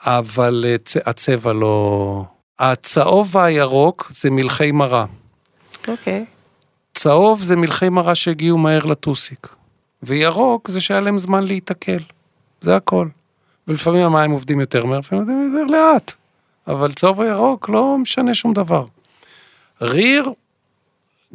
אבל 0.00 0.64
אה, 0.68 0.76
הצבע 1.06 1.52
לא... 1.52 2.24
הצהוב 2.58 3.36
והירוק 3.36 4.10
זה 4.14 4.30
מלחי 4.30 4.72
מרה. 4.72 5.06
אוקיי. 5.88 6.24
Okay. 6.28 6.41
צהוב 6.94 7.42
זה 7.42 7.56
מלחי 7.56 7.88
מרה 7.88 8.14
שהגיעו 8.14 8.58
מהר 8.58 8.84
לטוסיק. 8.84 9.48
וירוק 10.02 10.70
זה 10.70 10.80
שהיה 10.80 11.00
להם 11.00 11.18
זמן 11.18 11.44
להיתקל. 11.44 11.98
זה 12.60 12.76
הכל. 12.76 13.08
ולפעמים 13.68 14.06
המים 14.06 14.30
עובדים 14.30 14.60
יותר 14.60 14.84
מהר, 14.84 14.98
לפעמים 14.98 15.24
עובדים 15.24 15.54
יותר 15.56 15.72
לאט. 15.72 16.12
אבל 16.66 16.92
צהוב 16.92 17.18
וירוק 17.18 17.68
לא 17.68 17.98
משנה 17.98 18.34
שום 18.34 18.52
דבר. 18.52 18.84
ריר, 19.80 20.30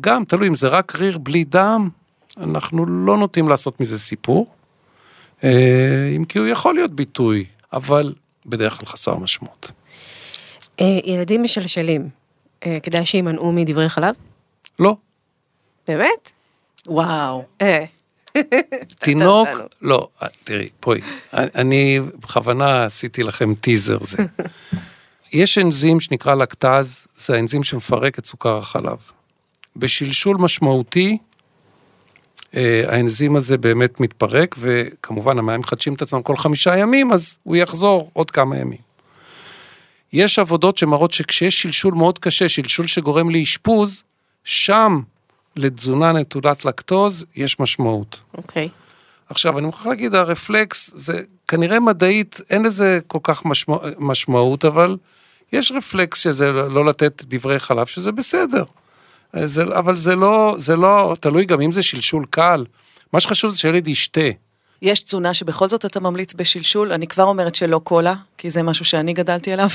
גם 0.01 0.26
תלוי 0.26 0.47
אם 0.47 0.55
זה 0.55 0.68
רק 0.68 0.95
ריר 0.95 1.18
בלי 1.18 1.43
דם, 1.43 1.89
אנחנו 2.38 2.86
לא 2.86 3.18
נוטים 3.18 3.47
לעשות 3.47 3.82
מזה 3.82 3.99
סיפור. 3.99 4.47
אה, 5.43 6.14
אם 6.16 6.26
כי 6.26 6.39
הוא 6.39 6.47
יכול 6.47 6.76
להיות 6.76 6.91
ביטוי, 6.91 7.45
אבל 7.74 8.14
בדרך 8.45 8.78
כלל 8.78 8.86
חסר 8.86 9.16
משמעות. 9.16 9.72
אה, 10.82 10.99
ילדים 11.03 11.43
משלשלים, 11.43 12.10
אה, 12.66 12.78
כדאי 12.84 13.05
שימנעו 13.05 13.51
מדברי 13.51 13.89
חלב? 13.89 14.16
לא. 14.80 14.95
באמת? 15.88 16.31
וואו. 16.88 17.45
אה. 17.61 17.85
תינוק. 18.99 19.47
לא, 19.81 20.07
תראי, 20.43 20.69
בואי, 20.81 21.01
אני 21.33 21.99
בכוונה 22.19 22.85
עשיתי 22.85 23.23
לכם 23.23 23.55
טיזר 23.55 23.97
זה. 24.01 24.17
יש 25.33 25.57
אנזים 25.57 25.99
שנקרא 25.99 26.35
לקטז, 26.35 27.07
זה 27.15 27.35
האנזים 27.35 27.63
שמפרק 27.63 28.19
את 28.19 28.25
סוכר 28.25 28.57
החלב. 28.57 28.97
בשלשול 29.75 30.38
משמעותי, 30.39 31.17
אה, 32.55 32.83
האנזים 32.88 33.35
הזה 33.35 33.57
באמת 33.57 33.99
מתפרק, 33.99 34.55
וכמובן 34.59 35.39
המים 35.39 35.59
מחדשים 35.59 35.93
את 35.93 36.01
עצמם 36.01 36.21
כל 36.21 36.38
חמישה 36.38 36.77
ימים, 36.77 37.11
אז 37.11 37.38
הוא 37.43 37.55
יחזור 37.55 38.09
עוד 38.13 38.31
כמה 38.31 38.57
ימים. 38.57 38.88
יש 40.13 40.39
עבודות 40.39 40.77
שמראות 40.77 41.11
שכשיש 41.11 41.61
שלשול 41.61 41.93
מאוד 41.93 42.19
קשה, 42.19 42.49
שלשול 42.49 42.88
שגורם 42.88 43.29
לאשפוז, 43.29 44.03
שם 44.43 45.01
לתזונה 45.58 46.12
נטולת 46.12 46.66
לקטוז 46.66 47.26
יש 47.36 47.60
משמעות. 47.60 48.20
אוקיי. 48.38 48.70
עכשיו, 49.30 49.58
אני 49.58 49.66
מוכרח 49.66 49.86
להגיד, 49.86 50.16
הרפלקס, 50.16 50.91
זה 50.95 51.22
כנראה 51.47 51.80
מדעית, 51.80 52.41
אין 52.49 52.64
לזה 52.64 52.99
כל 53.08 53.20
כך 53.24 53.45
משמע, 53.45 53.78
משמעות, 53.99 54.66
אבל 54.66 54.97
יש 55.53 55.72
רפלקס 55.72 56.20
שזה 56.20 56.51
לא 56.51 56.86
לתת 56.86 57.24
דברי 57.26 57.60
חלב, 57.60 57.86
שזה 57.86 58.12
בסדר. 58.12 58.64
זה, 59.43 59.64
אבל 59.64 59.95
זה 59.95 60.16
לא, 60.16 60.55
זה 60.58 60.76
לא, 60.76 61.16
תלוי 61.20 61.45
גם 61.45 61.62
אם 61.62 61.72
זה 61.72 61.84
שלשול 61.84 62.26
קל. 62.30 62.66
מה 63.14 63.20
שחשוב 63.20 63.51
זה 63.51 63.58
שילד 63.58 63.88
ישתה. 63.88 64.22
יש 64.82 64.99
תזונה 64.99 65.34
שבכל 65.34 65.70
זאת 65.70 65.86
אתה 65.86 65.99
ממליץ 65.99 66.34
בשלשול, 66.34 66.91
אני 66.91 67.08
כבר 67.08 67.24
אומרת 67.24 67.55
שלא 67.55 67.80
קולה, 67.84 68.14
כי 68.38 68.49
זה 68.49 68.64
משהו 68.64 68.86
שאני 68.86 69.14
גדלתי 69.14 69.51
עליו. 69.53 69.70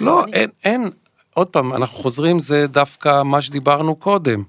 לא, 0.00 0.24
אין, 0.32 0.50
אין, 0.64 0.90
עוד 1.34 1.46
פעם, 1.46 1.74
אנחנו 1.74 1.98
חוזרים, 1.98 2.40
זה 2.40 2.66
דווקא 2.66 3.22
מה 3.22 3.40
שדיברנו 3.42 3.96
קודם. 3.96 4.42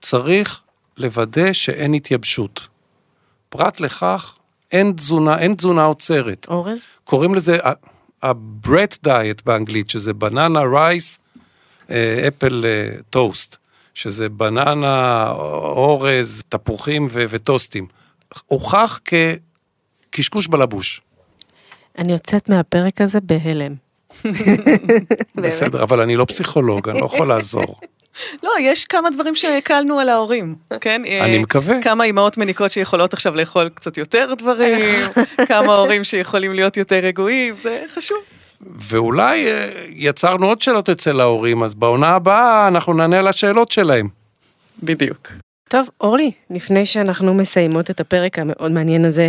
צריך 0.00 0.62
לוודא 0.96 1.52
שאין 1.52 1.94
התייבשות. 1.94 2.68
פרט 3.48 3.80
לכך, 3.80 4.38
אין 4.72 4.92
תזונה, 4.96 5.38
אין 5.38 5.54
תזונה 5.54 5.84
עוצרת. 5.84 6.46
אורז? 6.48 6.86
קוראים 7.04 7.34
לזה 7.34 7.58
ה-bread 8.22 9.06
diet 9.06 9.42
באנגלית, 9.44 9.90
שזה 9.90 10.12
בננה, 10.12 10.60
רייס, 10.60 11.18
אפל 12.28 12.64
טוסט, 13.10 13.56
שזה 13.94 14.28
בננה, 14.28 15.30
אורז, 15.30 16.42
תפוחים 16.48 17.06
ו- 17.10 17.24
וטוסטים. 17.28 17.86
הוכח 18.46 19.00
כקשקוש 20.10 20.46
בלבוש. 20.46 21.00
אני 21.98 22.12
יוצאת 22.12 22.48
מהפרק 22.48 23.00
הזה 23.00 23.20
בהלם. 23.20 23.74
בסדר, 25.44 25.82
אבל 25.82 26.00
אני 26.00 26.16
לא 26.16 26.24
פסיכולוג, 26.24 26.88
אני 26.88 27.00
לא 27.00 27.06
יכול 27.06 27.28
לעזור. 27.28 27.80
לא, 28.42 28.50
יש 28.60 28.84
כמה 28.84 29.10
דברים 29.10 29.34
שהקלנו 29.34 30.00
על 30.00 30.08
ההורים, 30.08 30.54
כן? 30.80 31.02
אני 31.04 31.36
אה, 31.36 31.42
מקווה. 31.42 31.82
כמה 31.82 32.04
אימהות 32.04 32.38
מניקות 32.38 32.70
שיכולות 32.70 33.12
עכשיו 33.12 33.34
לאכול 33.34 33.68
קצת 33.68 33.98
יותר 33.98 34.34
דברים, 34.38 34.80
כמה 35.48 35.74
הורים 35.74 36.04
שיכולים 36.04 36.54
להיות 36.54 36.76
יותר 36.76 36.96
רגועים, 36.96 37.58
זה 37.58 37.82
חשוב. 37.94 38.18
ואולי 38.60 39.46
אה, 39.46 39.70
יצרנו 39.88 40.46
עוד 40.46 40.60
שאלות 40.60 40.90
אצל 40.90 41.20
ההורים, 41.20 41.62
אז 41.62 41.74
בעונה 41.74 42.08
הבאה 42.08 42.68
אנחנו 42.68 42.92
נענה 42.92 43.18
על 43.18 43.28
השאלות 43.28 43.70
שלהם. 43.70 44.08
בדיוק. 44.82 45.32
טוב, 45.68 45.88
אורלי, 46.00 46.30
לפני 46.50 46.86
שאנחנו 46.86 47.34
מסיימות 47.34 47.90
את 47.90 48.00
הפרק 48.00 48.38
המאוד 48.38 48.72
מעניין 48.72 49.04
הזה, 49.04 49.28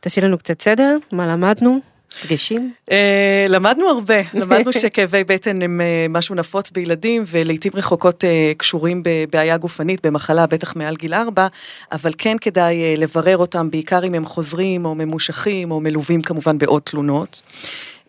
תעשי 0.00 0.20
לנו 0.20 0.38
קצת 0.38 0.62
סדר, 0.62 0.96
מה 1.12 1.26
למדנו? 1.26 1.89
דגשים? 2.24 2.72
אה, 2.90 3.46
למדנו 3.48 3.88
הרבה, 3.88 4.14
למדנו 4.34 4.72
שכאבי 4.72 5.24
בטן 5.24 5.62
הם 5.62 5.80
אה, 5.80 6.06
משהו 6.08 6.34
נפוץ 6.34 6.70
בילדים 6.70 7.24
ולעיתים 7.26 7.72
רחוקות 7.74 8.24
אה, 8.24 8.52
קשורים 8.56 9.02
בבעיה 9.04 9.56
גופנית, 9.56 10.06
במחלה, 10.06 10.46
בטח 10.46 10.76
מעל 10.76 10.96
גיל 10.96 11.14
4, 11.14 11.46
אבל 11.92 12.12
כן 12.18 12.36
כדאי 12.40 12.96
לברר 12.96 13.36
אותם, 13.36 13.70
בעיקר 13.70 14.04
אם 14.04 14.14
הם 14.14 14.24
חוזרים 14.24 14.84
או 14.84 14.94
ממושכים 14.94 15.70
או 15.70 15.80
מלווים 15.80 16.22
כמובן 16.22 16.58
בעוד 16.58 16.82
תלונות. 16.82 17.42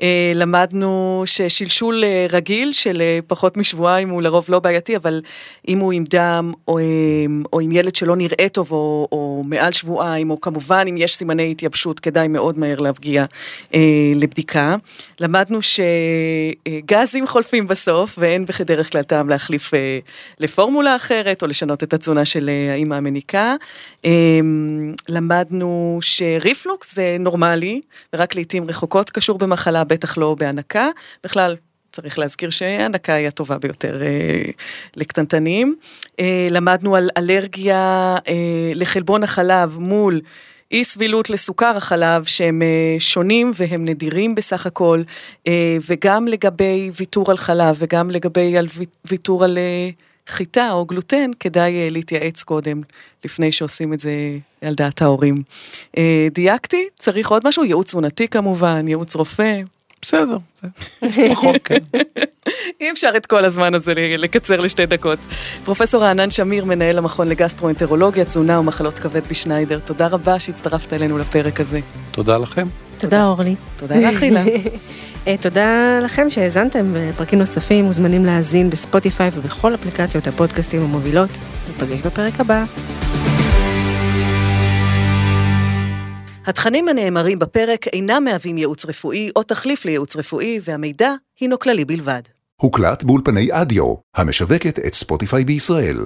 אה, 0.02 0.32
למדנו 0.36 1.24
ששלשול 1.26 2.04
אה, 2.04 2.26
רגיל 2.30 2.74
של 2.74 3.02
אה, 3.02 3.20
פחות 3.28 3.58
משבועיים 3.58 4.10
הוא 4.10 4.22
לרוב 4.22 4.46
לא 4.50 4.60
בעייתי, 4.60 4.96
אבל 4.96 5.22
אם 5.68 5.80
הוא 5.80 5.94
עם 5.94 6.04
דם 6.10 6.54
או, 6.68 6.80
או 7.54 7.60
עם 7.60 7.72
ילד 7.72 7.96
שלא 7.96 8.16
נראה 8.16 8.50
טוב 8.52 8.72
או, 8.72 9.08
או 9.12 9.44
מעל 9.46 9.72
שבועיים, 9.72 10.30
או 10.30 10.42
כמובן 10.42 10.86
אם 10.90 10.96
יש 10.98 11.16
סימני 11.16 11.52
התייבשות, 11.52 12.00
כדאי 12.00 12.28
מאוד 12.28 12.60
מהר 12.60 12.80
להפגיע 12.80 13.26
לבדיקה. 14.16 14.76
למדנו 15.20 15.60
שגזים 15.62 17.28
חולפים 17.28 17.68
בסוף 17.68 18.16
ואין 18.18 18.46
בדרך 18.46 18.92
כלל 18.92 19.04
טעם 19.04 19.30
להחליף 19.30 19.72
לפורמולה 20.40 20.96
אחרת 20.96 21.42
או 21.42 21.48
לשנות 21.48 21.84
את 21.84 21.94
התזונה 21.94 22.26
של 22.26 22.50
האימא 22.72 22.96
המניקה. 22.96 23.56
למדנו 25.10 26.00
שריפלוקס 26.02 26.96
זה 26.96 27.16
נורמלי 27.20 27.82
ורק 28.14 28.36
לעיתים 28.36 28.70
רחוקות 28.70 29.10
קשור 29.10 29.38
במחלה, 29.38 29.84
בטח 29.92 30.18
לא 30.18 30.36
בהנקה. 30.40 30.88
בכלל, 31.24 31.56
צריך 31.92 32.20
להזכיר 32.20 32.50
שהנקה 32.50 33.14
היא 33.14 33.28
הטובה 33.28 33.58
ביותר 33.58 34.02
אה, 34.02 34.52
לקטנטנים. 34.96 35.76
אה, 36.20 36.48
למדנו 36.52 36.96
על 36.96 37.10
אלרגיה 37.18 38.16
אה, 38.28 38.34
לחלבון 38.76 39.24
החלב 39.24 39.78
מול 39.80 40.22
אי 40.72 40.84
סבילות 40.84 41.30
לסוכר 41.30 41.78
החלב 41.78 42.24
שהם 42.26 42.62
אה, 42.62 42.96
שונים 43.00 43.52
והם 43.56 43.86
נדירים 43.86 44.36
בסך 44.36 44.66
הכל, 44.66 45.02
אה, 45.48 45.76
וגם 45.90 46.28
לגבי 46.28 46.92
ויתור 46.96 47.32
על 47.32 47.38
חלב 47.38 47.76
וגם 47.80 48.10
לגבי 48.10 48.58
על 48.58 48.68
וית- 48.78 48.98
ויתור 49.06 49.44
על 49.44 49.58
אה, 49.58 49.90
חיטה 50.28 50.72
או 50.72 50.86
גלוטן, 50.86 51.32
כדאי 51.40 51.76
אה, 51.76 51.88
להתייעץ 51.92 52.44
קודם, 52.44 52.82
לפני 53.26 53.52
שעושים 53.52 53.94
את 53.94 54.00
זה 54.00 54.12
על 54.62 54.74
דעת 54.76 55.02
ההורים. 55.02 55.36
אה, 55.98 56.28
דייקתי? 56.34 56.88
צריך 56.96 57.32
עוד 57.32 57.42
משהו? 57.48 57.64
ייעוץ 57.66 57.88
תזונתי 57.88 58.28
כמובן, 58.28 58.88
ייעוץ 58.88 59.16
רופא. 59.16 59.62
בסדר, 60.02 60.38
פחות, 61.32 61.56
כן. 61.64 61.78
אי 62.82 62.92
אפשר 62.92 63.10
את 63.18 63.26
כל 63.26 63.46
הזמן 63.46 63.74
הזה 63.74 63.94
לקצר 63.96 64.60
לשתי 64.60 64.86
דקות. 64.86 65.20
פרופסור 65.66 66.04
רענן 66.04 66.32
שמיר, 66.32 66.66
מנהל 66.66 66.98
המכון 66.98 67.28
לגסטרואנטרולוגיה, 67.28 68.26
תזונה 68.26 68.60
ומחלות 68.60 69.00
כבד 69.00 69.22
בשניידר, 69.30 69.80
תודה 69.80 70.08
רבה 70.08 70.40
שהצטרפת 70.40 70.94
אלינו 70.94 71.18
לפרק 71.18 71.60
הזה. 71.60 71.80
תודה 72.12 72.38
לכם. 72.38 72.68
תודה, 72.98 73.26
אורלי. 73.26 73.56
תודה 73.76 73.96
לך, 73.96 74.22
הילה. 74.22 74.44
אה, 75.28 75.36
תודה 75.42 76.00
לכם 76.04 76.30
שהאזנתם 76.30 76.94
בפרקים 76.94 77.40
נוספים, 77.40 77.86
מוזמנים 77.86 78.26
להאזין 78.26 78.70
בספוטיפיי 78.70 79.30
ובכל 79.34 79.76
אפליקציות 79.76 80.28
הפודקאסטים 80.28 80.82
המובילות. 80.82 81.30
ניפגש 81.68 82.02
בפרק 82.02 82.40
הבא. 82.40 82.64
התכנים 86.46 86.88
הנאמרים 86.88 87.40
בפרק 87.40 87.88
אינם 87.88 88.24
מהווים 88.24 88.58
ייעוץ 88.58 88.86
רפואי 88.86 89.32
או 89.36 89.44
תחליף 89.44 89.86
לייעוץ 89.86 90.16
רפואי, 90.16 90.60
והמידע 90.64 91.12
הינו 91.40 91.60
כללי 91.60 91.86
בלבד. 91.86 92.22
הוקלט 92.62 93.04
באולפני 93.04 93.48
אדיו, 93.52 93.96
המשווקת 94.16 94.80
את 94.80 94.94
ספוטיפיי 94.94 95.46
בישראל. 95.46 95.98